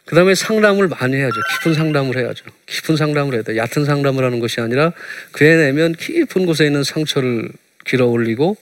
그 0.04 0.14
다음에 0.14 0.34
상담을 0.34 0.88
많이 0.88 1.16
해야죠. 1.16 1.34
깊은 1.54 1.72
상담을 1.72 2.18
해야죠. 2.18 2.44
깊은 2.66 2.96
상담을 2.96 3.32
해야 3.32 3.42
돼요. 3.42 3.56
얕은 3.56 3.86
상담을 3.86 4.24
하는 4.24 4.40
것이 4.40 4.60
아니라 4.60 4.92
그에 5.32 5.56
내면 5.56 5.94
깊은 5.94 6.44
곳에 6.44 6.66
있는 6.66 6.84
상처를 6.84 7.48
길어 7.86 8.06
올리고 8.06 8.58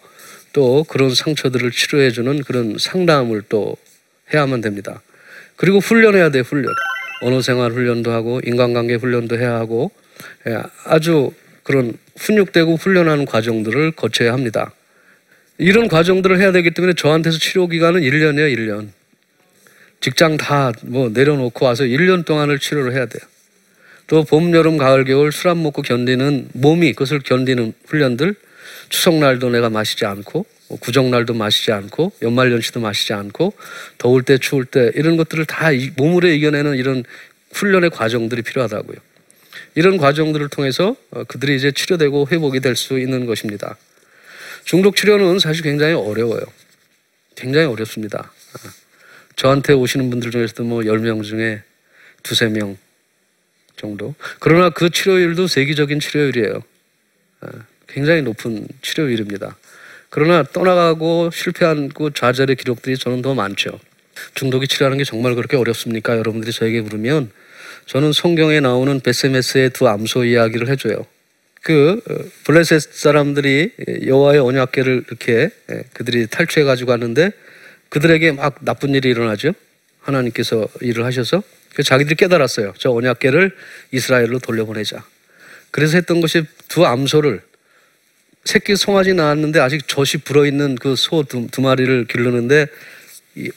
또 0.52 0.84
그런 0.84 1.12
상처들을 1.12 1.72
치료해주는 1.72 2.44
그런 2.44 2.76
상담을 2.78 3.42
또 3.48 3.76
해야만 4.32 4.60
됩니다. 4.60 5.02
그리고 5.56 5.80
훈련해야 5.80 6.30
돼요. 6.30 6.44
훈련. 6.46 6.72
언어 7.22 7.42
생활 7.42 7.72
훈련도 7.72 8.12
하고 8.12 8.40
인간관계 8.44 8.94
훈련도 8.94 9.38
해야 9.38 9.54
하고 9.54 9.90
예, 9.90 10.03
아주 10.84 11.32
그런 11.62 11.94
훈육되고 12.16 12.76
훈련하는 12.76 13.24
과정들을 13.26 13.92
거쳐야 13.92 14.32
합니다. 14.32 14.72
이런 15.58 15.88
과정들을 15.88 16.40
해야 16.40 16.52
되기 16.52 16.72
때문에 16.72 16.94
저한테서 16.94 17.38
치료 17.38 17.68
기간은 17.68 18.00
1년이에요, 18.02 18.56
1년. 18.56 18.88
직장 20.00 20.36
다 20.36 20.72
뭐 20.82 21.08
내려놓고 21.08 21.64
와서 21.64 21.84
1년 21.84 22.24
동안을 22.26 22.58
치료를 22.58 22.92
해야 22.92 23.06
돼요. 23.06 23.22
또 24.06 24.22
봄, 24.24 24.52
여름, 24.52 24.76
가을, 24.76 25.04
겨울 25.04 25.32
술 25.32 25.50
안 25.50 25.62
먹고 25.62 25.80
견디는 25.80 26.50
몸이 26.52 26.92
그것을 26.92 27.20
견디는 27.20 27.72
훈련들 27.86 28.34
추석날도 28.90 29.48
내가 29.50 29.70
마시지 29.70 30.04
않고 30.04 30.44
뭐 30.68 30.78
구정날도 30.78 31.32
마시지 31.34 31.72
않고 31.72 32.12
연말연시도 32.20 32.80
마시지 32.80 33.14
않고 33.14 33.54
더울 33.96 34.22
때 34.22 34.36
추울 34.36 34.66
때 34.66 34.90
이런 34.94 35.16
것들을 35.16 35.46
다 35.46 35.68
몸으로 35.96 36.28
이겨내는 36.28 36.76
이런 36.76 37.04
훈련의 37.52 37.90
과정들이 37.90 38.42
필요하다고요. 38.42 38.96
이런 39.74 39.96
과정들을 39.96 40.48
통해서 40.48 40.96
어, 41.10 41.24
그들이 41.24 41.56
이제 41.56 41.72
치료되고 41.72 42.28
회복이 42.30 42.60
될 42.60 42.76
수 42.76 42.98
있는 42.98 43.26
것입니다. 43.26 43.76
중독 44.64 44.96
치료는 44.96 45.38
사실 45.38 45.62
굉장히 45.62 45.94
어려워요. 45.94 46.42
굉장히 47.34 47.66
어렵습니다. 47.66 48.18
어, 48.20 48.68
저한테 49.36 49.72
오시는 49.72 50.10
분들 50.10 50.30
중에서도 50.30 50.64
뭐 50.64 50.80
10명 50.82 51.24
중에 51.24 51.62
두세 52.22 52.48
명 52.48 52.76
정도. 53.76 54.14
그러나 54.38 54.70
그 54.70 54.90
치료율도 54.90 55.48
세계적인 55.48 56.00
치료율이에요. 56.00 56.62
어, 57.42 57.48
굉장히 57.88 58.22
높은 58.22 58.66
치료율입니다. 58.82 59.56
그러나 60.10 60.44
떠나가고 60.44 61.30
실패한 61.32 61.88
그 61.88 62.10
좌절의 62.14 62.56
기록들이 62.56 62.96
저는 62.96 63.22
더 63.22 63.34
많죠. 63.34 63.80
중독이 64.34 64.68
치료하는 64.68 64.98
게 64.98 65.04
정말 65.04 65.34
그렇게 65.34 65.56
어렵습니까? 65.56 66.16
여러분들이 66.16 66.52
저에게 66.52 66.80
물으면 66.82 67.32
저는 67.86 68.12
성경에 68.12 68.60
나오는 68.60 69.00
베세메스의 69.00 69.70
두 69.70 69.88
암소 69.88 70.24
이야기를 70.24 70.68
해줘요. 70.68 71.06
그 71.62 72.00
어, 72.10 72.14
블레셋 72.44 72.80
사람들이 72.80 73.72
여호와의 74.06 74.40
언약궤를 74.40 75.04
이렇게 75.08 75.50
예, 75.70 75.84
그들이 75.94 76.26
탈취해 76.26 76.64
가지고 76.64 76.90
갔는데 76.90 77.32
그들에게 77.88 78.32
막 78.32 78.56
나쁜 78.62 78.94
일이 78.94 79.08
일어나죠. 79.08 79.52
하나님께서 80.00 80.68
일을 80.80 81.04
하셔서 81.04 81.42
자기들이 81.82 82.16
깨달았어요. 82.16 82.74
저 82.78 82.90
언약궤를 82.90 83.56
이스라엘로 83.92 84.38
돌려보내자. 84.40 85.04
그래서 85.70 85.96
했던 85.96 86.20
것이 86.20 86.44
두 86.68 86.84
암소를 86.86 87.40
새끼 88.44 88.76
송아지 88.76 89.14
낳았는데 89.14 89.58
아직 89.60 89.88
젖이 89.88 90.22
불어 90.24 90.44
있는 90.46 90.74
그 90.76 90.94
소 90.96 91.22
두 91.24 91.62
마리를 91.62 92.06
기르는데 92.06 92.66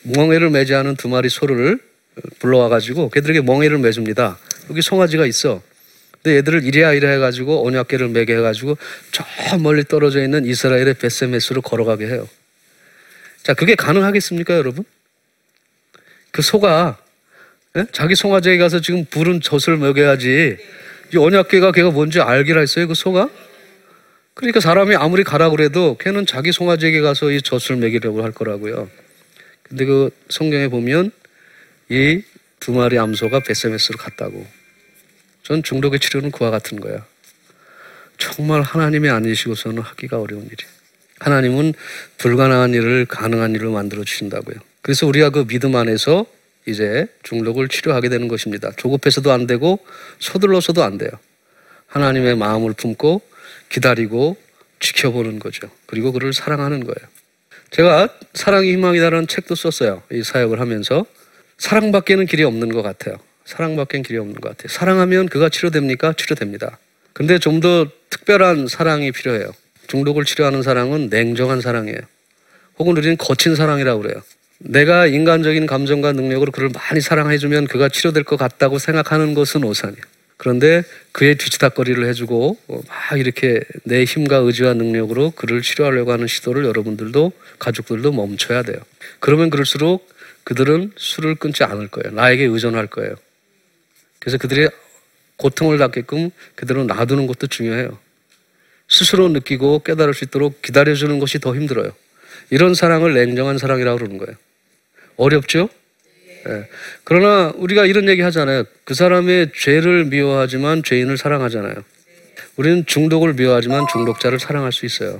멍에를 0.03 0.49
매지 0.49 0.73
않은 0.75 0.95
두 0.95 1.09
마리 1.09 1.29
소를 1.29 1.79
불러와 2.39 2.69
가지고 2.69 3.09
걔들에게 3.09 3.41
멍에를 3.41 3.77
매줍니다. 3.79 4.37
여기 4.69 4.81
송아지가 4.81 5.25
있어. 5.25 5.61
근데 6.21 6.37
얘들을 6.37 6.63
이래야 6.63 6.93
이래 6.93 7.13
해가지고 7.13 7.65
언약궤를 7.67 8.09
매게 8.09 8.35
해가지고 8.37 8.77
저 9.11 9.23
멀리 9.59 9.83
떨어져 9.83 10.21
있는 10.21 10.45
이스라엘의 10.45 10.95
베세메스로 10.95 11.61
걸어가게 11.61 12.07
해요. 12.07 12.27
자, 13.43 13.53
그게 13.53 13.75
가능하겠습니까, 13.75 14.55
여러분? 14.55 14.83
그 16.31 16.41
소가 16.41 16.97
예? 17.77 17.85
자기 17.91 18.15
송아지에게 18.15 18.57
가서 18.57 18.81
지금 18.81 19.05
부른 19.05 19.41
젖을 19.41 19.77
먹여야지. 19.77 20.57
이 21.13 21.17
언약궤가 21.17 21.71
걔가 21.71 21.91
뭔지 21.91 22.19
알기라 22.19 22.59
했어요, 22.59 22.87
그 22.87 22.95
소가? 22.95 23.29
그러니까 24.33 24.59
사람이 24.59 24.95
아무리 24.95 25.23
가라 25.23 25.49
그래도 25.49 25.97
걔는 25.97 26.25
자기 26.25 26.51
송아지에게 26.51 27.01
가서 27.01 27.31
이 27.31 27.41
젖을 27.41 27.77
먹이려고 27.77 28.23
할 28.23 28.31
거라고요. 28.31 28.89
근데 29.63 29.85
그 29.85 30.09
성경에 30.29 30.67
보면 30.67 31.11
이 31.89 32.21
두 32.59 32.71
마리 32.71 32.97
암소가 32.97 33.41
베세메스로 33.41 33.97
갔다고. 33.97 34.45
전 35.43 35.63
중독의 35.63 35.99
치료는 35.99 36.31
그와 36.31 36.49
같은 36.51 36.79
거야. 36.79 37.05
정말 38.17 38.61
하나님이 38.61 39.09
아니시고서는 39.09 39.81
하기가 39.81 40.19
어려운 40.19 40.45
일이. 40.45 40.57
하나님은 41.19 41.73
불가능한 42.17 42.73
일을 42.73 43.05
가능한 43.05 43.55
일로 43.55 43.71
만들어 43.71 44.03
주신다고요. 44.03 44.55
그래서 44.81 45.07
우리가 45.07 45.29
그 45.29 45.45
믿음 45.45 45.75
안에서 45.75 46.25
이제 46.65 47.07
중독을 47.23 47.69
치료하게 47.69 48.09
되는 48.09 48.27
것입니다. 48.27 48.71
조급해서도 48.75 49.31
안 49.31 49.47
되고 49.47 49.79
서둘러서도 50.19 50.83
안 50.83 50.97
돼요. 50.97 51.11
하나님의 51.87 52.35
마음을 52.35 52.73
품고 52.73 53.21
기다리고 53.69 54.35
지켜보는 54.79 55.39
거죠. 55.39 55.69
그리고 55.85 56.11
그를 56.11 56.33
사랑하는 56.33 56.81
거예요. 56.81 57.09
제가 57.71 58.09
사랑이 58.33 58.71
희망이다라는 58.73 59.27
책도 59.27 59.55
썼어요. 59.55 60.03
이 60.11 60.23
사역을 60.23 60.59
하면서 60.59 61.05
사랑밖에는 61.57 62.25
길이 62.25 62.43
없는 62.43 62.69
것 62.69 62.81
같아요. 62.81 63.17
사랑밖엔 63.45 64.03
길이 64.03 64.17
없는 64.17 64.35
것 64.35 64.49
같아요. 64.49 64.67
사랑하면 64.67 65.27
그가 65.29 65.49
치료됩니까? 65.49 66.13
치료됩니다. 66.13 66.77
근데 67.13 67.39
좀 67.39 67.61
더 67.61 67.87
특별한 68.09 68.67
사랑이 68.67 69.11
필요해요. 69.11 69.51
중독을 69.87 70.25
치료하는 70.25 70.61
사랑은 70.61 71.07
냉정한 71.09 71.61
사랑이에요. 71.61 71.99
혹은 72.79 72.95
우리는 72.97 73.17
거친 73.17 73.55
사랑이라고 73.55 74.01
그래요. 74.01 74.21
내가 74.59 75.07
인간적인 75.07 75.65
감정과 75.65 76.13
능력으로 76.13 76.51
그를 76.51 76.69
많이 76.69 77.01
사랑해주면 77.01 77.67
그가 77.67 77.89
치료될 77.89 78.23
것 78.23 78.37
같다고 78.37 78.79
생각하는 78.79 79.33
것은 79.33 79.63
오산이에요. 79.63 80.01
그런데 80.37 80.83
그의 81.11 81.35
뒤치다거리를 81.35 82.05
해주고 82.07 82.57
어, 82.67 82.81
막 82.87 83.19
이렇게 83.19 83.61
내 83.83 84.03
힘과 84.03 84.37
의지와 84.37 84.73
능력으로 84.75 85.31
그를 85.31 85.61
치료하려고 85.61 86.11
하는 86.11 86.27
시도를 86.27 86.65
여러분들도 86.65 87.31
가족들도 87.57 88.11
멈춰야 88.11 88.61
돼요. 88.61 88.77
그러면 89.19 89.49
그럴수록 89.49 90.07
그들은 90.47 90.93
술을 90.95 91.35
끊지 91.35 91.65
않을 91.65 91.89
거예요. 91.89 92.15
나에게 92.15 92.45
의존할 92.45 92.87
거예요. 92.87 93.15
그래서 94.17 94.37
그들이 94.37 94.69
고통을 95.35 95.77
받게끔 95.77 96.31
그대로 96.55 96.85
놔두는 96.85 97.27
것도 97.27 97.47
중요해요. 97.47 97.99
스스로 98.87 99.27
느끼고 99.27 99.79
깨달을 99.79 100.13
수 100.13 100.23
있도록 100.23 100.61
기다려주는 100.61 101.19
것이 101.19 101.39
더 101.39 101.53
힘들어요. 101.53 101.91
이런 102.49 102.75
사랑을 102.75 103.13
냉정한 103.13 103.57
사랑이라고 103.57 103.97
그러는 103.97 104.17
거예요. 104.19 104.37
어렵죠? 105.17 105.67
예. 106.47 106.69
그러나 107.03 107.51
우리가 107.57 107.85
이런 107.85 108.07
얘기 108.07 108.21
하잖아요. 108.21 108.63
그 108.85 108.93
사람의 108.93 109.51
죄를 109.53 110.05
미워하지만 110.05 110.81
죄인을 110.81 111.17
사랑하잖아요. 111.17 111.75
우리는 112.55 112.85
중독을 112.85 113.33
미워하지만 113.33 113.85
중독자를 113.91 114.39
사랑할 114.39 114.71
수 114.71 114.85
있어요. 114.85 115.19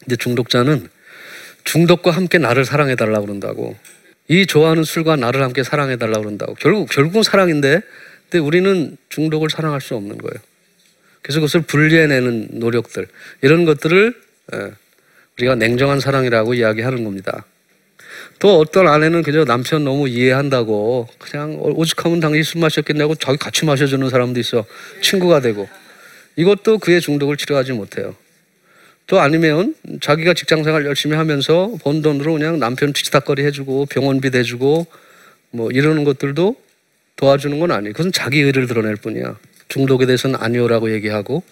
근데 0.00 0.16
중독자는 0.16 0.90
중독과 1.64 2.10
함께 2.10 2.36
나를 2.36 2.66
사랑해 2.66 2.96
달라고 2.96 3.24
그런다고. 3.24 3.78
이 4.28 4.46
좋아하는 4.46 4.84
술과 4.84 5.16
나를 5.16 5.42
함께 5.42 5.62
사랑해 5.62 5.96
달라고 5.96 6.22
그런다고. 6.22 6.54
결국 6.54 6.88
결국은 6.90 7.22
사랑인데 7.22 7.80
근데 8.28 8.38
우리는 8.38 8.96
중독을 9.08 9.50
사랑할 9.50 9.80
수 9.80 9.94
없는 9.94 10.18
거예요. 10.18 10.40
그래서 11.22 11.40
그것을 11.40 11.62
분리해내는 11.62 12.48
노력들 12.52 13.06
이런 13.42 13.64
것들을 13.64 14.14
예, 14.54 14.72
우리가 15.38 15.54
냉정한 15.56 16.00
사랑이라고 16.00 16.54
이야기하는 16.54 17.04
겁니다. 17.04 17.44
또 18.38 18.58
어떤 18.58 18.88
아내는 18.88 19.22
그저 19.22 19.44
남편 19.44 19.84
너무 19.84 20.08
이해한다고 20.08 21.08
그냥 21.18 21.58
오죽하면 21.60 22.20
당신이 22.20 22.44
술 22.44 22.60
마셨겠냐고 22.60 23.14
자기 23.14 23.38
같이 23.38 23.64
마셔주는 23.64 24.08
사람도 24.08 24.38
있어 24.40 24.64
친구가 25.02 25.40
되고 25.40 25.68
이것도 26.36 26.78
그의 26.78 27.00
중독을 27.00 27.36
치료하지 27.36 27.72
못해요. 27.72 28.14
또 29.06 29.20
아니면 29.20 29.74
자기가 30.00 30.34
직장 30.34 30.64
생활 30.64 30.84
열심히 30.84 31.16
하면서 31.16 31.72
번 31.82 32.02
돈으로 32.02 32.34
그냥 32.34 32.58
남편 32.58 32.92
뒤치다거리 32.92 33.44
해주고 33.44 33.86
병원비 33.86 34.30
대주고 34.30 34.86
뭐 35.50 35.70
이러는 35.70 36.04
것들도 36.04 36.56
도와주는 37.14 37.58
건 37.60 37.70
아니에요. 37.70 37.92
그것은 37.92 38.12
자기 38.12 38.40
의를 38.40 38.66
드러낼 38.66 38.96
뿐이야. 38.96 39.38
중독에 39.68 40.06
대해서는 40.06 40.36
아니오라고 40.40 40.92
얘기하고 40.92 41.42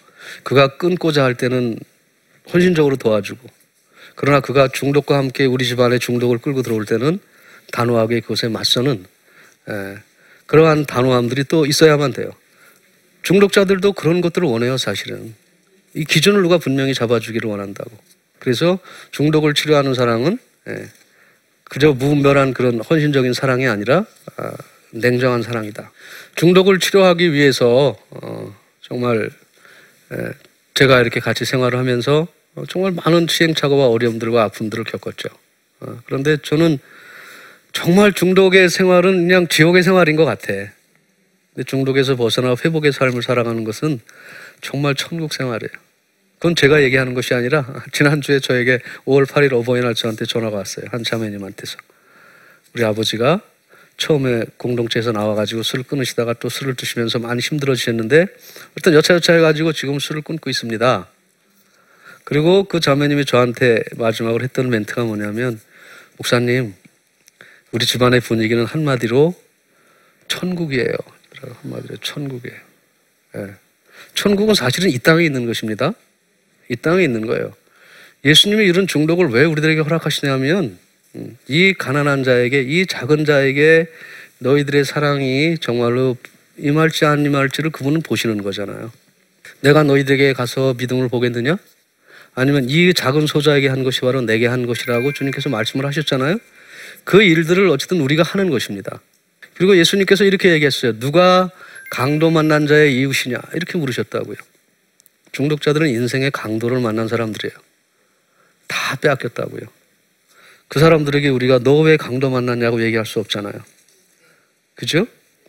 그가 0.43 0.77
끊고자 0.77 1.23
할 1.23 1.35
때는 1.35 1.77
헌신적으로 2.51 2.97
도와주고 2.97 3.47
그러나 4.15 4.39
그가 4.39 4.67
중독과 4.67 5.17
함께 5.17 5.45
우리 5.45 5.65
집안의 5.65 5.99
중독을 5.99 6.37
끌고 6.37 6.61
들어올 6.61 6.85
때는 6.85 7.19
단호하게 7.71 8.21
그것에 8.21 8.47
맞서는 8.47 9.05
에, 9.69 9.97
그러한 10.45 10.85
단호함들이 10.85 11.45
또 11.45 11.65
있어야만 11.65 12.13
돼요. 12.13 12.31
중독자들도 13.23 13.93
그런 13.93 14.21
것들을 14.21 14.47
원해요, 14.47 14.77
사실은. 14.77 15.33
이 15.95 16.03
기준을 16.03 16.41
누가 16.41 16.57
분명히 16.57 16.93
잡아주기를 16.93 17.49
원한다고. 17.49 17.89
그래서 18.39 18.79
중독을 19.11 19.53
치료하는 19.53 19.93
사랑은 19.93 20.37
에, 20.67 20.85
그저 21.63 21.93
무분별한 21.93 22.53
그런 22.53 22.79
헌신적인 22.79 23.33
사랑이 23.33 23.67
아니라 23.67 24.05
아, 24.37 24.51
냉정한 24.91 25.41
사랑이다. 25.41 25.91
중독을 26.35 26.79
치료하기 26.79 27.33
위해서 27.33 27.97
어, 28.11 28.55
정말 28.81 29.29
에, 30.11 30.17
제가 30.73 31.01
이렇게 31.01 31.19
같이 31.19 31.45
생활을 31.45 31.79
하면서 31.79 32.27
어, 32.55 32.63
정말 32.69 32.91
많은 32.91 33.27
시행착오와 33.29 33.87
어려움들과 33.87 34.43
아픔들을 34.43 34.83
겪었죠. 34.83 35.29
어, 35.79 35.99
그런데 36.05 36.37
저는 36.43 36.77
정말 37.71 38.13
중독의 38.13 38.69
생활은 38.69 39.27
그냥 39.27 39.47
지옥의 39.47 39.81
생활인 39.81 40.15
것 40.15 40.25
같아. 40.25 40.53
중독에서 41.65 42.17
벗어나 42.17 42.53
회복의 42.63 42.91
삶을 42.91 43.23
살아가는 43.23 43.63
것은 43.63 44.01
정말 44.61 44.95
천국 44.95 45.33
생활이에요. 45.33 45.84
그건 46.37 46.55
제가 46.55 46.83
얘기하는 46.83 47.13
것이 47.13 47.33
아니라 47.33 47.65
지난주에 47.91 48.39
저에게 48.39 48.79
5월 49.05 49.25
8일 49.25 49.53
어버이날 49.53 49.95
저한테 49.95 50.25
전화가 50.25 50.57
왔어요. 50.57 50.85
한 50.91 51.03
자매님한테서. 51.03 51.77
우리 52.73 52.83
아버지가 52.83 53.41
처음에 53.97 54.45
공동체에서 54.57 55.11
나와가지고 55.11 55.63
술을 55.63 55.85
끊으시다가 55.85 56.33
또 56.33 56.49
술을 56.49 56.75
드시면서 56.75 57.19
많이 57.19 57.39
힘들어지셨는데 57.39 58.27
일단 58.75 58.93
여차여차 58.93 59.33
해가지고 59.33 59.71
지금 59.71 59.99
술을 59.99 60.21
끊고 60.21 60.49
있습니다. 60.49 61.07
그리고 62.25 62.65
그 62.65 62.79
자매님이 62.79 63.25
저한테 63.25 63.83
마지막으로 63.95 64.43
했던 64.43 64.69
멘트가 64.69 65.05
뭐냐면 65.05 65.59
목사님 66.17 66.73
우리 67.71 67.85
집안의 67.85 68.19
분위기는 68.19 68.65
한마디로 68.65 69.33
천국이에요. 70.27 70.93
한마디로 71.61 71.97
천국이에요. 71.97 72.57
예. 73.37 73.53
천국은 74.13 74.55
사실은 74.55 74.89
이 74.89 74.97
땅에 74.99 75.23
있는 75.23 75.45
것입니다. 75.45 75.93
이 76.69 76.75
땅에 76.75 77.03
있는 77.03 77.25
거예요. 77.25 77.53
예수님이 78.23 78.65
이런 78.65 78.87
중독을 78.87 79.27
왜 79.29 79.43
우리들에게 79.43 79.81
허락하시냐면 79.81 80.77
음, 81.15 81.37
이 81.47 81.73
가난한 81.73 82.23
자에게 82.23 82.61
이 82.61 82.85
작은 82.87 83.25
자에게 83.25 83.87
너희들의 84.39 84.83
사랑이 84.83 85.57
정말로 85.59 86.17
임할지 86.57 87.05
안 87.05 87.25
임할지를 87.25 87.69
그분은 87.71 88.01
보시는 88.01 88.41
거잖아요. 88.43 88.91
내가 89.61 89.83
너희들에게 89.83 90.33
가서 90.33 90.73
믿음을 90.77 91.07
보겠느냐? 91.09 91.57
아니면 92.33 92.69
이 92.69 92.93
작은 92.93 93.27
소자에게 93.27 93.69
한 93.69 93.83
것이 93.83 94.01
바로 94.01 94.21
내게 94.21 94.47
한 94.47 94.65
것이라고 94.65 95.13
주님께서 95.13 95.49
말씀을 95.49 95.85
하셨잖아요. 95.85 96.37
그 97.03 97.21
일들을 97.21 97.69
어쨌든 97.69 98.01
우리가 98.01 98.23
하는 98.23 98.49
것입니다. 98.49 98.99
그리고 99.55 99.77
예수님께서 99.77 100.25
이렇게 100.25 100.51
얘기했어요. 100.51 100.99
누가 100.99 101.49
강도 101.89 102.29
만난 102.29 102.67
자의 102.67 102.99
이웃이냐? 102.99 103.37
이렇게 103.53 103.77
물으셨다고요. 103.77 104.35
중독자들은 105.35 105.89
인생의 105.89 106.31
강도를 106.31 106.79
만난 106.79 107.09
사람들이에요. 107.09 107.53
다 108.67 108.95
빼앗겼다고요. 108.95 109.61
그 110.69 110.79
사람들에게 110.79 111.27
우리가 111.27 111.59
너 111.59 111.81
왜 111.81 111.97
강도 111.97 112.29
만났냐고 112.29 112.81
얘기할 112.81 113.05
수 113.05 113.19
없잖아요. 113.19 113.53
그죠? 114.75 115.05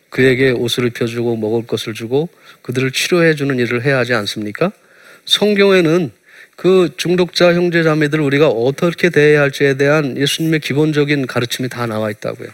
그에게 0.09 0.51
옷을 0.51 0.87
입혀주고 0.87 1.37
먹을 1.37 1.65
것을 1.65 1.93
주고 1.93 2.27
그들을 2.63 2.91
치료해주는 2.91 3.57
일을 3.59 3.83
해야 3.85 3.97
하지 3.97 4.13
않습니까? 4.13 4.71
성경에는 5.25 6.11
그 6.57 6.93
중독자 6.97 7.53
형제 7.53 7.83
자매들 7.83 8.19
우리가 8.19 8.49
어떻게 8.49 9.09
대해야 9.09 9.41
할지에 9.41 9.75
대한 9.75 10.17
예수님의 10.17 10.59
기본적인 10.59 11.27
가르침이 11.27 11.69
다 11.69 11.85
나와 11.85 12.11
있다고요. 12.11 12.49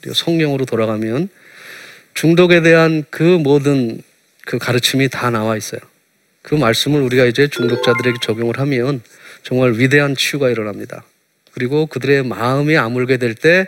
그리고 0.00 0.14
성경으로 0.14 0.66
돌아가면 0.66 1.30
중독에 2.14 2.60
대한 2.60 3.04
그 3.10 3.22
모든 3.22 4.02
그 4.44 4.58
가르침이 4.58 5.08
다 5.08 5.30
나와 5.30 5.56
있어요. 5.56 5.80
그 6.42 6.54
말씀을 6.54 7.00
우리가 7.02 7.24
이제 7.26 7.48
중독자들에게 7.48 8.18
적용을 8.22 8.58
하면 8.58 9.02
정말 9.42 9.72
위대한 9.74 10.14
치유가 10.16 10.50
일어납니다. 10.50 11.04
그리고 11.52 11.86
그들의 11.86 12.24
마음이 12.24 12.76
아물게 12.76 13.16
될 13.16 13.34
때 13.34 13.66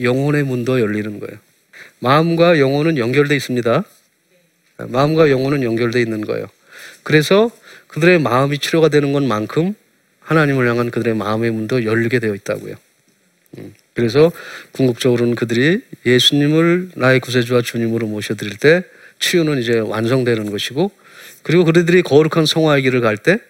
영혼의 0.00 0.44
문도 0.44 0.80
열리는 0.80 1.18
거예요. 1.18 1.38
마음과 2.00 2.58
영혼은 2.58 2.98
연결돼 2.98 3.34
있습니다. 3.36 3.84
마음과 4.76 5.30
영혼은 5.30 5.62
연결돼 5.62 6.00
있는 6.00 6.20
거예요. 6.20 6.46
그래서 7.02 7.50
그들의 7.88 8.20
마음이 8.20 8.58
치료가 8.58 8.88
되는 8.88 9.12
것만큼 9.12 9.74
하나님을 10.20 10.68
향한 10.68 10.90
그들의 10.90 11.16
마음의 11.16 11.50
문도 11.50 11.84
열리게 11.84 12.20
되어 12.20 12.34
있다고요. 12.34 12.74
음, 13.58 13.74
그래서 13.94 14.30
궁극적으로는 14.72 15.34
그들이 15.34 15.80
예수님을 16.06 16.90
나의 16.94 17.18
구세주와 17.20 17.62
주님으로 17.62 18.06
모셔드릴 18.06 18.58
때 18.58 18.84
치유는 19.18 19.58
이제 19.58 19.78
완성되는 19.78 20.50
것이고 20.50 20.92
그리고 21.48 21.64
그들이 21.64 22.02
거룩한 22.02 22.44
성화의 22.44 22.82
길을 22.82 23.00
갈 23.00 23.16
때 23.16 23.40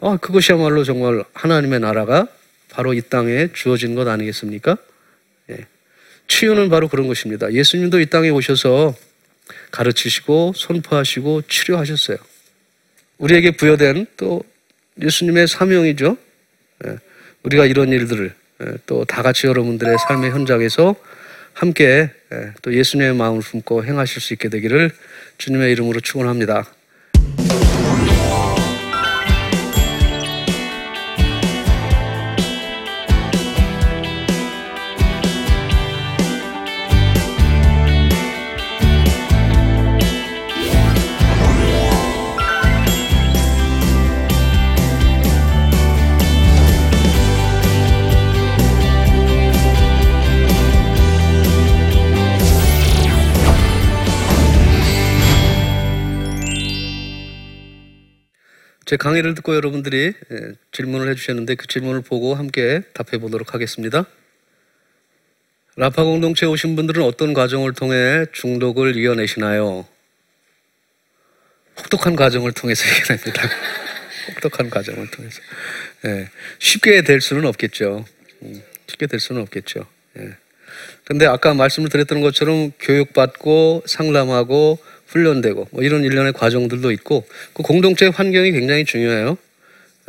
아, 0.00 0.18
그것이야말로 0.20 0.84
정말 0.84 1.24
하나님의 1.32 1.80
나라가 1.80 2.26
바로 2.68 2.92
이 2.92 3.00
땅에 3.00 3.48
주어진 3.54 3.94
것 3.94 4.06
아니겠습니까? 4.06 4.76
예. 5.48 5.66
치유는 6.28 6.68
바로 6.68 6.88
그런 6.88 7.08
것입니다. 7.08 7.50
예수님도 7.50 8.00
이 8.00 8.06
땅에 8.06 8.28
오셔서 8.28 8.94
가르치시고 9.70 10.52
선포하시고 10.54 11.42
치료하셨어요. 11.48 12.18
우리에게 13.16 13.52
부여된 13.52 14.08
또 14.18 14.42
예수님의 15.00 15.48
사명이죠. 15.48 16.18
예, 16.84 16.98
우리가 17.44 17.64
이런 17.64 17.88
일들을 17.88 18.34
예, 18.62 18.66
또다 18.84 19.22
같이 19.22 19.46
여러분들의 19.46 19.96
삶의 20.06 20.32
현장에서 20.32 20.96
함께 21.54 22.10
예, 22.30 22.52
또 22.60 22.74
예수님의 22.74 23.14
마음을 23.14 23.40
품고 23.40 23.86
행하실 23.86 24.20
수 24.20 24.34
있게 24.34 24.50
되기를 24.50 24.90
주님의 25.38 25.72
이름으로 25.72 26.00
축원합니다. 26.00 26.66
Thank 27.52 28.06
you. 28.06 28.11
제 58.92 58.98
강의를 58.98 59.32
듣고 59.36 59.54
여러분들이 59.54 60.12
예, 60.32 60.52
질문을 60.70 61.08
해주셨는데 61.12 61.54
그 61.54 61.66
질문을 61.66 62.02
보고 62.02 62.34
함께 62.34 62.82
답해 62.92 63.18
보도록 63.22 63.54
하겠습니다. 63.54 64.04
라파 65.76 66.04
공동체에 66.04 66.46
오신 66.46 66.76
분들은 66.76 67.02
어떤 67.02 67.32
과정을 67.32 67.72
통해 67.72 68.26
중독을 68.32 68.94
이겨내시나요? 68.94 69.86
혹독한 71.78 72.16
과정을 72.16 72.52
통해서 72.52 72.84
이겨냅니다. 73.00 73.48
혹독한 74.34 74.68
과정을 74.68 75.10
통해서. 75.10 75.40
예, 76.04 76.28
쉽게 76.58 77.00
될 77.00 77.22
수는 77.22 77.46
없겠죠. 77.46 78.04
음, 78.42 78.62
쉽게 78.88 79.06
될 79.06 79.20
수는 79.20 79.40
없겠죠. 79.40 79.86
예. 80.18 80.36
근데 81.04 81.24
아까 81.24 81.54
말씀을 81.54 81.88
드렸던 81.88 82.20
것처럼 82.20 82.72
교육받고 82.78 83.84
상담하고 83.86 84.78
훈련되고 85.12 85.68
뭐 85.70 85.82
이런 85.82 86.04
일련의 86.04 86.32
과정들도 86.32 86.90
있고 86.92 87.24
그 87.54 87.62
공동체 87.62 88.06
환경이 88.06 88.52
굉장히 88.52 88.84
중요해요. 88.84 89.36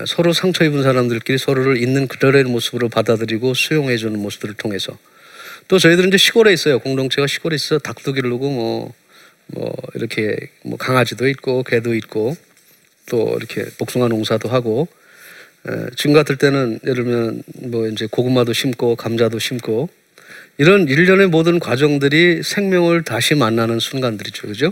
서로 0.07 0.33
상처 0.33 0.63
입은 0.65 0.81
사람들끼리 0.81 1.37
서로를 1.37 1.77
있는 1.77 2.07
그들의 2.07 2.45
모습으로 2.45 2.89
받아들이고 2.89 3.53
수용해 3.53 3.97
주는 3.97 4.19
모습들을 4.19 4.55
통해서 4.55 4.97
또 5.67 5.77
저희들은 5.77 6.09
이제 6.09 6.17
시골에 6.17 6.51
있어요. 6.51 6.79
공동체가 6.79 7.27
시골에 7.27 7.55
있어 7.55 7.77
닭도 7.79 8.13
기르고 8.13 8.49
뭐, 8.49 8.93
뭐 9.47 9.75
이렇게 9.93 10.35
뭐 10.63 10.77
강아지도 10.77 11.27
있고 11.29 11.63
개도 11.63 11.93
있고 11.95 12.35
또 13.09 13.35
이렇게 13.37 13.65
복숭아 13.77 14.07
농사도 14.07 14.49
하고 14.49 14.87
에, 15.67 15.71
지금 15.95 16.13
같을 16.13 16.37
때는 16.37 16.79
예를 16.83 17.03
들면 17.03 17.43
뭐 17.69 17.87
이제 17.87 18.07
고구마도 18.09 18.53
심고 18.53 18.95
감자도 18.95 19.39
심고 19.39 19.89
이런 20.57 20.87
일련의 20.87 21.27
모든 21.27 21.59
과정들이 21.59 22.43
생명을 22.43 23.03
다시 23.03 23.35
만나는 23.35 23.79
순간들이죠. 23.79 24.47
그죠? 24.47 24.71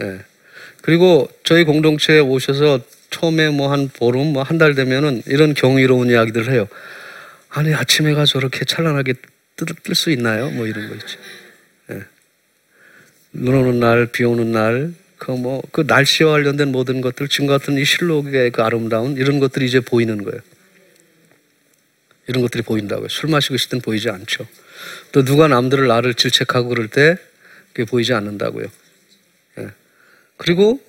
예. 0.00 0.20
그리고 0.82 1.28
저희 1.44 1.64
공동체에 1.64 2.20
오셔서 2.20 2.80
처음에 3.10 3.50
뭐 3.50 3.68
한 3.72 3.88
보름, 3.88 4.32
뭐 4.32 4.42
한 4.42 4.58
달 4.58 4.74
되면은 4.74 5.22
이런 5.26 5.54
경이로운 5.54 6.10
이야기들을 6.10 6.52
해요. 6.52 6.68
아니, 7.48 7.74
아침에가 7.74 8.24
저렇게 8.26 8.64
찬란하게 8.64 9.14
뜰 9.56 9.94
수 9.94 10.10
있나요? 10.10 10.50
뭐 10.50 10.66
이런 10.66 10.88
거 10.88 10.94
있죠. 10.94 11.18
예. 11.90 12.02
눈 13.32 13.54
오는 13.54 13.80
날, 13.80 14.06
비 14.06 14.24
오는 14.24 14.52
날, 14.52 14.92
그 15.16 15.32
뭐, 15.32 15.62
그 15.72 15.82
날씨와 15.86 16.32
관련된 16.32 16.70
모든 16.70 17.00
것들, 17.00 17.28
지금 17.28 17.46
같은 17.48 17.76
이 17.76 17.84
실록의 17.84 18.50
그 18.52 18.62
아름다운 18.62 19.16
이런 19.16 19.40
것들이 19.40 19.66
이제 19.66 19.80
보이는 19.80 20.22
거예요. 20.22 20.40
이런 22.28 22.42
것들이 22.42 22.62
보인다고요. 22.62 23.08
술 23.08 23.30
마시고 23.30 23.54
있을 23.54 23.70
땐 23.70 23.80
보이지 23.80 24.10
않죠. 24.10 24.46
또 25.12 25.24
누가 25.24 25.48
남들을 25.48 25.86
나를 25.88 26.14
질책하고 26.14 26.68
그럴 26.68 26.88
때 26.88 27.16
그게 27.72 27.84
보이지 27.84 28.12
않는다고요. 28.12 28.66
예. 30.38 30.44
그리고 30.44 30.80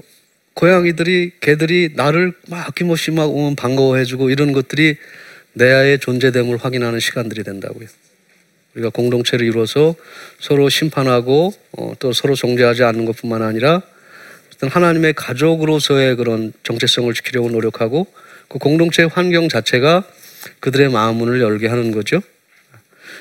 고양이들이 0.54 1.32
개들이 1.40 1.92
나를 1.96 2.34
막 2.48 2.68
아낌없이 2.68 3.12
막 3.12 3.26
오면 3.26 3.56
반가워해주고 3.56 4.30
이런 4.30 4.52
것들이 4.52 4.98
내 5.54 5.72
아의 5.72 6.00
존재됨을 6.00 6.58
확인하는 6.58 7.00
시간들이 7.00 7.44
된다고요. 7.44 7.88
우리가 8.76 8.90
공동체를 8.90 9.46
이루어서 9.46 9.96
서로 10.40 10.70
심판하고 10.70 11.54
어, 11.72 11.94
또 12.00 12.14
서로 12.14 12.36
정죄하지 12.36 12.84
않는 12.84 13.06
것뿐만 13.06 13.42
아니라 13.42 13.82
어떤 14.54 14.70
하나님의 14.70 15.14
가족으로서의 15.14 16.16
그런 16.18 16.54
정체성을 16.64 17.12
지키려고 17.14 17.50
노력하고 17.50 18.08
그 18.48 18.60
공동체 18.60 19.04
환경 19.04 19.48
자체가 19.48 20.04
그들의 20.60 20.90
마음문을 20.90 21.42
열게 21.42 21.68
하는 21.68 21.92
거죠. 21.92 22.22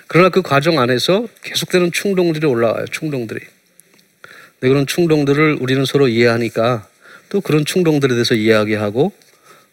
그러나 0.06 0.28
그 0.28 0.42
과정 0.42 0.78
안에서 0.78 1.28
계속되는 1.42 1.92
충동들이 1.92 2.46
올라와요. 2.46 2.86
충동들이. 2.90 3.40
네, 4.60 4.68
그런 4.68 4.86
충동들을 4.86 5.58
우리는 5.60 5.84
서로 5.84 6.08
이해하니까 6.08 6.88
또 7.28 7.40
그런 7.40 7.64
충동들에 7.64 8.14
대해서 8.14 8.34
이야기하고 8.34 9.12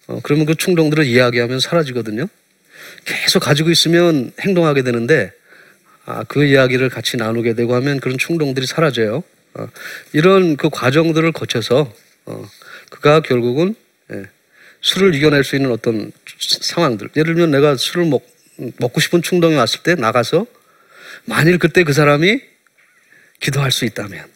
어, 0.08 0.20
그러면 0.22 0.46
그 0.46 0.56
충동들을 0.56 1.06
이야기하면 1.06 1.60
사라지거든요. 1.60 2.28
계속 3.06 3.40
가지고 3.40 3.72
있으면 3.72 4.32
행동하게 4.40 4.84
되는데 4.84 5.32
아, 6.06 6.24
그 6.28 6.44
이야기를 6.44 6.90
같이 6.90 7.18
나누게 7.18 7.56
되고 7.56 7.74
하면 7.76 8.00
그런 8.00 8.18
충동들이 8.18 8.68
사라져요. 8.68 9.24
어, 9.56 9.68
이런 10.14 10.56
그 10.56 10.70
과정들을 10.70 11.32
거쳐서 11.32 11.92
어, 12.26 12.46
그가 12.92 13.22
결국은 13.22 13.76
예, 14.12 14.26
술을 14.82 15.16
이겨낼 15.16 15.44
수 15.44 15.56
있는 15.56 15.72
어떤 15.72 16.12
상황들. 16.40 17.10
예를 17.16 17.34
들면 17.34 17.50
내가 17.50 17.76
술을 17.76 18.06
먹, 18.06 18.28
먹고 18.78 19.00
싶은 19.00 19.24
충동이 19.24 19.56
왔을 19.56 19.82
때 19.82 19.96
나가서 19.96 20.46
만일 21.26 21.58
그때 21.58 21.84
그 21.84 21.92
사람이 21.94 22.40
기도할 23.40 23.72
수 23.72 23.86
있다면 23.86 24.35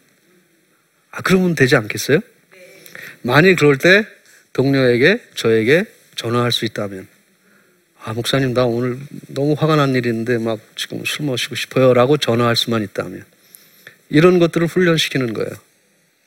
아, 1.12 1.22
그러면 1.22 1.56
되지 1.56 1.76
않겠어요? 1.76 2.20
만일 3.22 3.56
그럴 3.56 3.78
때 3.78 4.06
동료에게 4.54 5.22
저에게 5.36 5.86
전화할 6.16 6.52
수 6.52 6.66
있다면 6.66 7.08
아, 8.02 8.14
목사님, 8.14 8.54
나 8.54 8.66
오늘 8.66 8.98
너무 9.28 9.56
화가 9.58 9.76
난 9.76 9.94
있는데 9.96 10.38
막 10.38 10.60
지금 10.76 11.04
술 11.06 11.26
마시고 11.26 11.56
싶어요. 11.56 11.94
라고 11.94 12.18
전화할 12.18 12.56
수만 12.56 12.82
있다면. 12.82 13.26
이런 14.10 14.40
것들을 14.40 14.68
훈련시키는 14.68 15.34
거예요. 15.34 15.52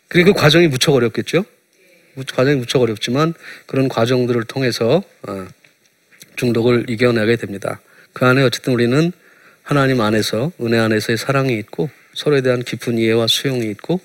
그리고 0.09 0.35
그 0.35 0.41
과정이 0.41 0.69
무척 0.69 0.95
어렵겠죠? 0.95 1.45
과정이 2.35 2.57
무척 2.57 2.83
어렵지만 2.83 3.33
그런 3.67 3.89
과정들을 3.89 4.45
통해서 4.45 5.03
어, 5.23 5.49
중독을 6.37 6.91
이겨내게 6.91 7.37
됩니다. 7.37 7.81
그 8.13 8.27
안에 8.27 8.43
어쨌든 8.43 8.75
우리는 8.75 9.11
하나님 9.63 10.03
안에서 10.03 10.53
은혜 10.61 10.79
안에서의 10.79 11.17
사랑이 11.17 11.57
있고 11.59 11.89
서로에 12.15 12.43
대한 12.43 12.63
깊은 12.63 12.99
이해와 12.99 13.27
수용이 13.27 13.71
있고 13.71 14.01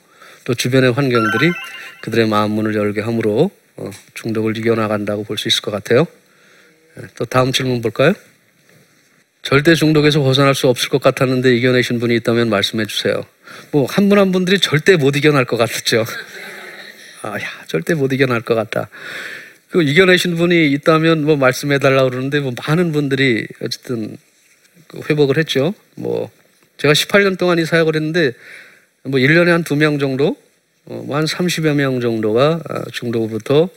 또 0.48 0.54
주변의 0.54 0.94
환경들이 0.94 1.52
그들의 2.00 2.26
마음 2.30 2.52
문을 2.52 2.74
열게 2.74 3.02
함으로 3.02 3.52
어, 3.76 3.92
중독을 4.14 4.56
이겨나간다고 4.58 5.26
볼 5.26 5.38
수 5.38 5.50
있을 5.50 5.62
것 5.62 5.72
같아요. 5.72 6.08
예, 6.98 7.04
또 7.16 7.26
다음 7.26 7.52
질문 7.52 7.82
볼까요? 7.82 8.14
절대 9.42 9.76
중독에서 9.76 10.22
벗어날 10.22 10.56
수 10.56 10.70
없을 10.70 10.88
것 10.88 11.02
같았는데 11.02 11.54
이겨내신 11.58 12.00
분이 12.00 12.16
있다면 12.16 12.50
말씀해 12.50 12.86
주세요. 12.86 13.26
뭐 13.72 13.88
한 13.88 14.08
분 14.08 14.20
한 14.20 14.32
분들이 14.32 14.58
절대 14.60 14.96
못 14.96 15.18
이겨낼 15.18 15.44
것 15.44 15.58
같았죠. 15.58 16.06
아, 17.24 17.34
야, 17.42 17.46
절대 17.68 17.94
못 17.94 18.14
이겨낼 18.14 18.40
것 18.42 18.56
같다. 18.56 18.88
그 19.70 19.84
이겨내신 19.84 20.38
분이 20.38 20.72
있다면 20.72 21.26
뭐 21.26 21.36
말씀해 21.36 21.78
달라고 21.80 22.10
그러는데 22.10 22.40
뭐 22.40 22.54
많은 22.66 22.94
분들이 22.94 23.46
어쨌든 23.62 24.16
그 24.88 25.02
회복을 25.10 25.38
했죠. 25.40 25.74
뭐 25.96 26.32
제가 26.78 26.94
18년 26.94 27.38
동안 27.38 27.60
이 27.60 27.66
사역을 27.66 27.96
했는데 27.96 28.32
뭐 29.04 29.20
1년에 29.20 29.48
한 29.48 29.64
두 29.64 29.76
명 29.76 30.00
정도, 30.00 30.36
어, 30.86 31.04
뭐한 31.06 31.26
30여 31.26 31.74
명 31.76 32.00
정도가 32.02 32.62
아, 32.68 32.84
중독으로부터 32.92 33.70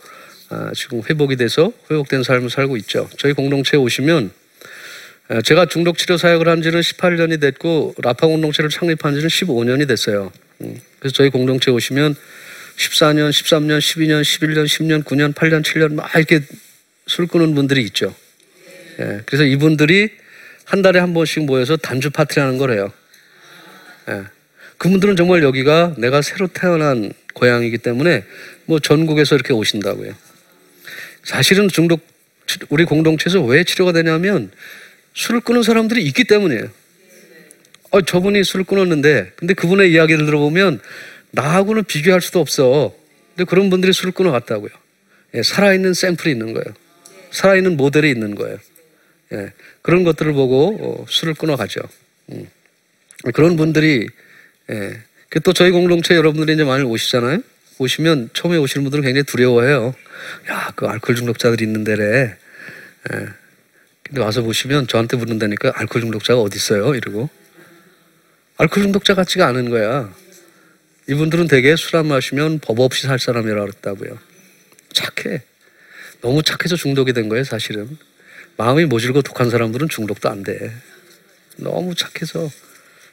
아, 0.49 0.73
지금 0.75 1.03
회복이 1.09 1.37
돼서 1.37 1.73
회복된 1.91 2.23
삶을 2.23 2.51
살고 2.51 2.77
있죠. 2.79 3.09
저희 3.19 3.33
공동체에 3.33 3.79
오시면 3.79 4.31
아, 5.29 5.41
제가 5.43 5.67
중독 5.67 5.99
치료 5.99 6.17
사역을 6.17 6.49
한 6.49 6.63
지는 6.63 6.81
18년이 6.81 7.41
됐고 7.41 7.95
라파 7.99 8.27
공동체를 8.27 8.71
창립한 8.71 9.15
지는 9.15 9.29
15년이 9.29 9.87
됐어요. 9.87 10.33
음, 10.63 10.81
그래서 10.99 11.15
저희 11.15 11.31
공동체에 11.31 11.73
오시면 11.73 12.15
14년, 12.77 13.31
13년, 13.31 13.79
12년, 13.79 14.23
11년, 14.23 14.65
10년, 14.65 15.05
9년, 15.05 15.35
8년, 15.35 15.63
7년 15.63 15.95
막 15.95 16.11
이렇게 16.17 16.41
술 17.07 17.27
끊은 17.27 17.55
분들이 17.55 17.83
있죠. 17.85 18.15
예, 18.99 19.21
그래서 19.27 19.45
이분들이 19.45 20.11
한 20.65 20.83
달에 20.83 20.99
한 20.99 21.13
번씩 21.15 21.45
모여서 21.45 21.77
단주 21.77 22.11
파티라는 22.11 22.59
거래요. 22.59 22.93
예, 24.09 24.23
그분들은 24.81 25.15
정말 25.15 25.43
여기가 25.43 25.95
내가 25.99 26.23
새로 26.23 26.47
태어난 26.47 27.13
고향이기 27.35 27.77
때문에 27.79 28.25
뭐 28.65 28.79
전국에서 28.79 29.35
이렇게 29.35 29.53
오신다고요. 29.53 30.15
사실은 31.23 31.69
중독 31.69 32.01
우리 32.71 32.87
공동체에서 32.87 33.43
왜 33.43 33.63
치료가 33.63 33.93
되냐면 33.93 34.51
술을 35.13 35.43
끊은 35.43 35.63
사람들이 35.63 36.03
있기 36.07 36.25
때문이에요. 36.25 36.71
어, 37.91 38.01
저분이 38.01 38.43
술을 38.43 38.65
끊었는데 38.65 39.33
근데 39.37 39.53
그분의 39.53 39.93
이야기를 39.93 40.25
들어보면 40.25 40.81
나하고는 41.33 41.85
비교할 41.85 42.23
수도 42.23 42.41
없어. 42.41 42.95
근데 43.37 43.45
그런 43.45 43.69
분들이 43.69 43.93
술을 43.93 44.13
끊어갔다고요. 44.13 44.71
예, 45.35 45.43
살아있는 45.43 45.93
샘플이 45.93 46.33
있는 46.33 46.55
거예요. 46.55 46.75
살아있는 47.33 47.77
모델이 47.77 48.11
있는 48.11 48.35
거예요. 48.35 48.57
예, 49.35 49.53
그런 49.83 50.05
것들을 50.05 50.33
보고 50.33 50.79
어, 50.81 51.07
술을 51.07 51.35
끊어가죠. 51.35 51.83
음. 52.31 52.49
그런 53.35 53.57
분들이 53.57 54.09
예. 54.71 55.01
그또 55.29 55.53
저희 55.53 55.71
공동체 55.71 56.15
여러분들이 56.15 56.55
이제 56.55 56.65
많이 56.65 56.83
오시잖아요. 56.85 57.43
오시면 57.79 58.31
처음에 58.35 58.57
오시는 58.57 58.85
분들은 58.85 59.05
굉장히 59.05 59.25
두려워해요. 59.25 59.95
야, 60.51 60.73
그 60.77 60.87
알코올 60.87 61.17
중독자들이 61.17 61.65
있는 61.65 61.85
데래. 61.85 62.37
예. 63.13 63.29
근데 64.03 64.21
와서 64.21 64.43
보시면 64.43 64.89
저한테 64.89 65.17
묻는다니까 65.17 65.73
알코올 65.77 66.03
중독자가 66.03 66.41
어디 66.41 66.57
있어요? 66.57 66.95
이러고 66.95 67.31
알코올 68.59 68.85
중독자 68.85 69.15
같지가 69.15 69.47
않은 69.49 69.71
거야. 69.71 70.13
이분들은 71.09 71.49
되게 71.49 71.77
술 71.77 71.97
안 71.97 72.07
마시면 72.07 72.59
법 72.61 72.81
없이 72.81 73.07
살 73.07 73.19
사람이라 73.19 73.61
그랬다고요. 73.61 74.19
착해. 74.93 75.43
너무 76.21 76.43
착해서 76.43 76.77
중독이 76.77 77.13
된 77.13 77.29
거예요, 77.29 77.45
사실은. 77.45 77.97
마음이 78.57 78.85
모질고 78.85 79.23
독한 79.23 79.49
사람들은 79.49 79.89
중독도 79.89 80.29
안 80.29 80.43
돼. 80.43 80.73
너무 81.57 81.95
착해서. 81.95 82.51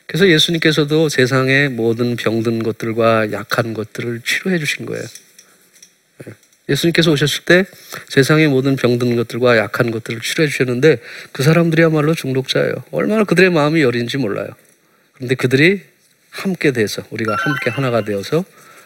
그래서 0.07 0.29
예수님께서도 0.29 1.09
세상의 1.09 1.69
모든 1.69 2.15
병든 2.15 2.63
것들과 2.63 3.33
약한 3.33 3.73
것들을 3.73 4.21
치료해 4.21 4.57
주신 4.57 4.85
거예요. 4.85 5.03
예. 6.25 6.33
예수님께서 6.69 7.11
오셨을 7.11 7.43
때 7.43 7.65
세상의 8.07 8.47
모든 8.47 8.77
병든 8.77 9.17
것들과 9.17 9.57
약한 9.57 9.91
것들을 9.91 10.21
치료해 10.21 10.47
주셨는데 10.47 10.99
그 11.33 11.43
사람들이야말로 11.43 12.13
중독자예요. 12.15 12.85
얼마나 12.91 13.25
그들의 13.25 13.49
마음이 13.49 13.81
여린지 13.81 14.17
몰라요. 14.17 14.47
그런데 15.11 15.35
그들이 15.35 15.81
함께 16.29 16.71
돼서 16.71 17.03
우리가 17.09 17.35
함께 17.37 17.69
하나가 17.69 18.05
되어서 18.05 18.45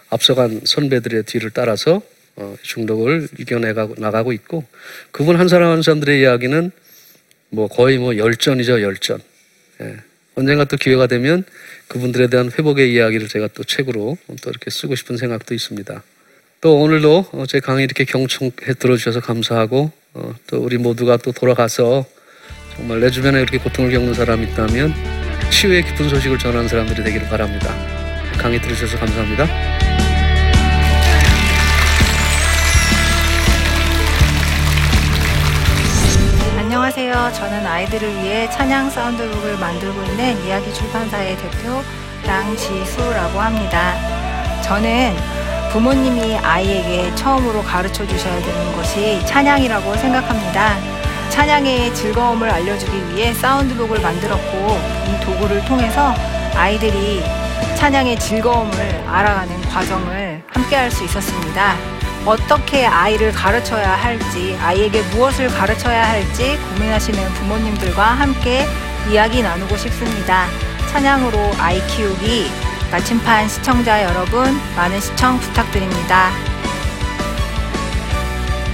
앞서간 0.10 0.62
선배들의 0.66 1.24
뒤를 1.24 1.52
따라서 1.52 2.02
어, 2.36 2.56
중독을 2.64 3.28
이겨내가고 3.38 3.96
나가고 3.98 4.34
있고 4.34 4.66
그분 5.12 5.36
한 5.36 5.48
사람 5.48 5.72
한 5.72 5.84
사람들의 5.84 6.20
이야기는 6.20 6.72
뭐 7.50 7.68
거의 7.68 8.00
뭐 8.00 8.18
열전이죠 8.18 8.82
열전. 8.82 9.20
예. 9.82 10.11
언젠가 10.36 10.64
또 10.66 10.78
기회가 10.78 11.08
되면 11.08 11.44
그분들에 11.88 12.28
대한 12.28 12.52
회복의 12.52 12.94
이야기를 12.94 13.28
제가 13.28 13.50
또 13.54 13.64
책으로 13.64 14.18
또 14.42 14.50
이렇게 14.50 14.70
쓰고 14.70 14.96
싶은 14.96 15.18
생각도 15.18 15.54
있습니다. 15.54 16.04
또 16.62 16.80
오늘도 16.80 17.26
어, 17.34 17.46
제 17.48 17.60
강의 17.60 17.84
이렇게 17.84 18.06
경청해 18.06 18.76
들어주셔서 18.80 19.20
감사하고 19.20 19.92
어, 20.14 20.36
또 20.48 20.60
우리 20.60 20.78
모두가 20.78 21.18
또 21.18 21.32
돌아가서 21.32 22.06
정말 22.76 23.02
내 23.02 23.10
주변에 23.10 23.42
이렇게 23.42 23.58
고통을 23.58 23.92
겪는 23.92 24.14
사람이 24.14 24.48
있다면 24.48 24.94
치유의 25.52 25.86
깊은 25.86 26.10
소식을 26.10 26.38
전하는 26.38 26.68
사람들이 26.68 27.04
되기를 27.04 27.28
바랍니다. 27.28 27.76
강의 28.38 28.62
들으셔서 28.62 28.98
감사합니다. 28.98 29.91
안녕하세요. 36.94 37.32
저는 37.34 37.66
아이들을 37.66 38.16
위해 38.22 38.50
찬양 38.50 38.90
사운드북을 38.90 39.58
만들고 39.60 40.04
있는 40.04 40.46
이야기 40.46 40.74
출판사의 40.74 41.38
대표 41.38 41.82
양지수라고 42.28 43.40
합니다. 43.40 43.94
저는 44.62 45.16
부모님이 45.72 46.38
아이에게 46.40 47.16
처음으로 47.16 47.64
가르쳐 47.64 48.06
주셔야 48.06 48.38
되는 48.42 48.76
것이 48.76 49.26
찬양이라고 49.26 49.96
생각합니다. 49.96 50.76
찬양의 51.30 51.96
즐거움을 51.96 52.50
알려주기 52.50 53.16
위해 53.16 53.34
사운드북을 53.36 54.02
만들었고 54.02 54.78
이 55.08 55.26
도구를 55.26 55.64
통해서 55.64 56.14
아이들이 56.56 57.24
찬양의 57.78 58.20
즐거움을 58.20 59.06
알아가는 59.08 59.62
과정을 59.70 60.44
함께 60.46 60.76
할 60.76 60.92
수 60.92 61.06
있었습니다. 61.06 62.01
어떻게 62.26 62.86
아이를 62.86 63.32
가르쳐야 63.32 63.96
할지, 63.96 64.56
아이에게 64.62 65.02
무엇을 65.14 65.48
가르쳐야 65.48 66.08
할지 66.08 66.58
고민하시는 66.70 67.34
부모님들과 67.34 68.04
함께 68.04 68.68
이야기 69.10 69.42
나누고 69.42 69.76
싶습니다. 69.78 70.46
찬양으로 70.92 71.54
아이 71.58 71.86
키우기 71.88 72.52
나침판 72.92 73.50
시청자 73.50 74.04
여러분 74.04 74.60
많은 74.76 75.00
시청 75.00 75.40
부탁드립니다. 75.40 76.30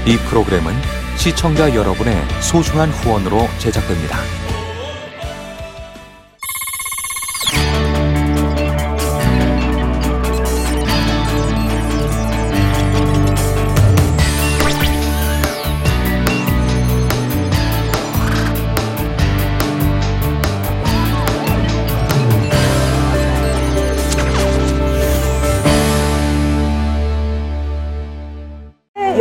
이 0.05 0.17
프로그램은 0.17 0.75
시청자 1.15 1.73
여러분의 1.73 2.25
소중한 2.41 2.89
후원으로 2.89 3.47
제작됩니다. 3.59 4.46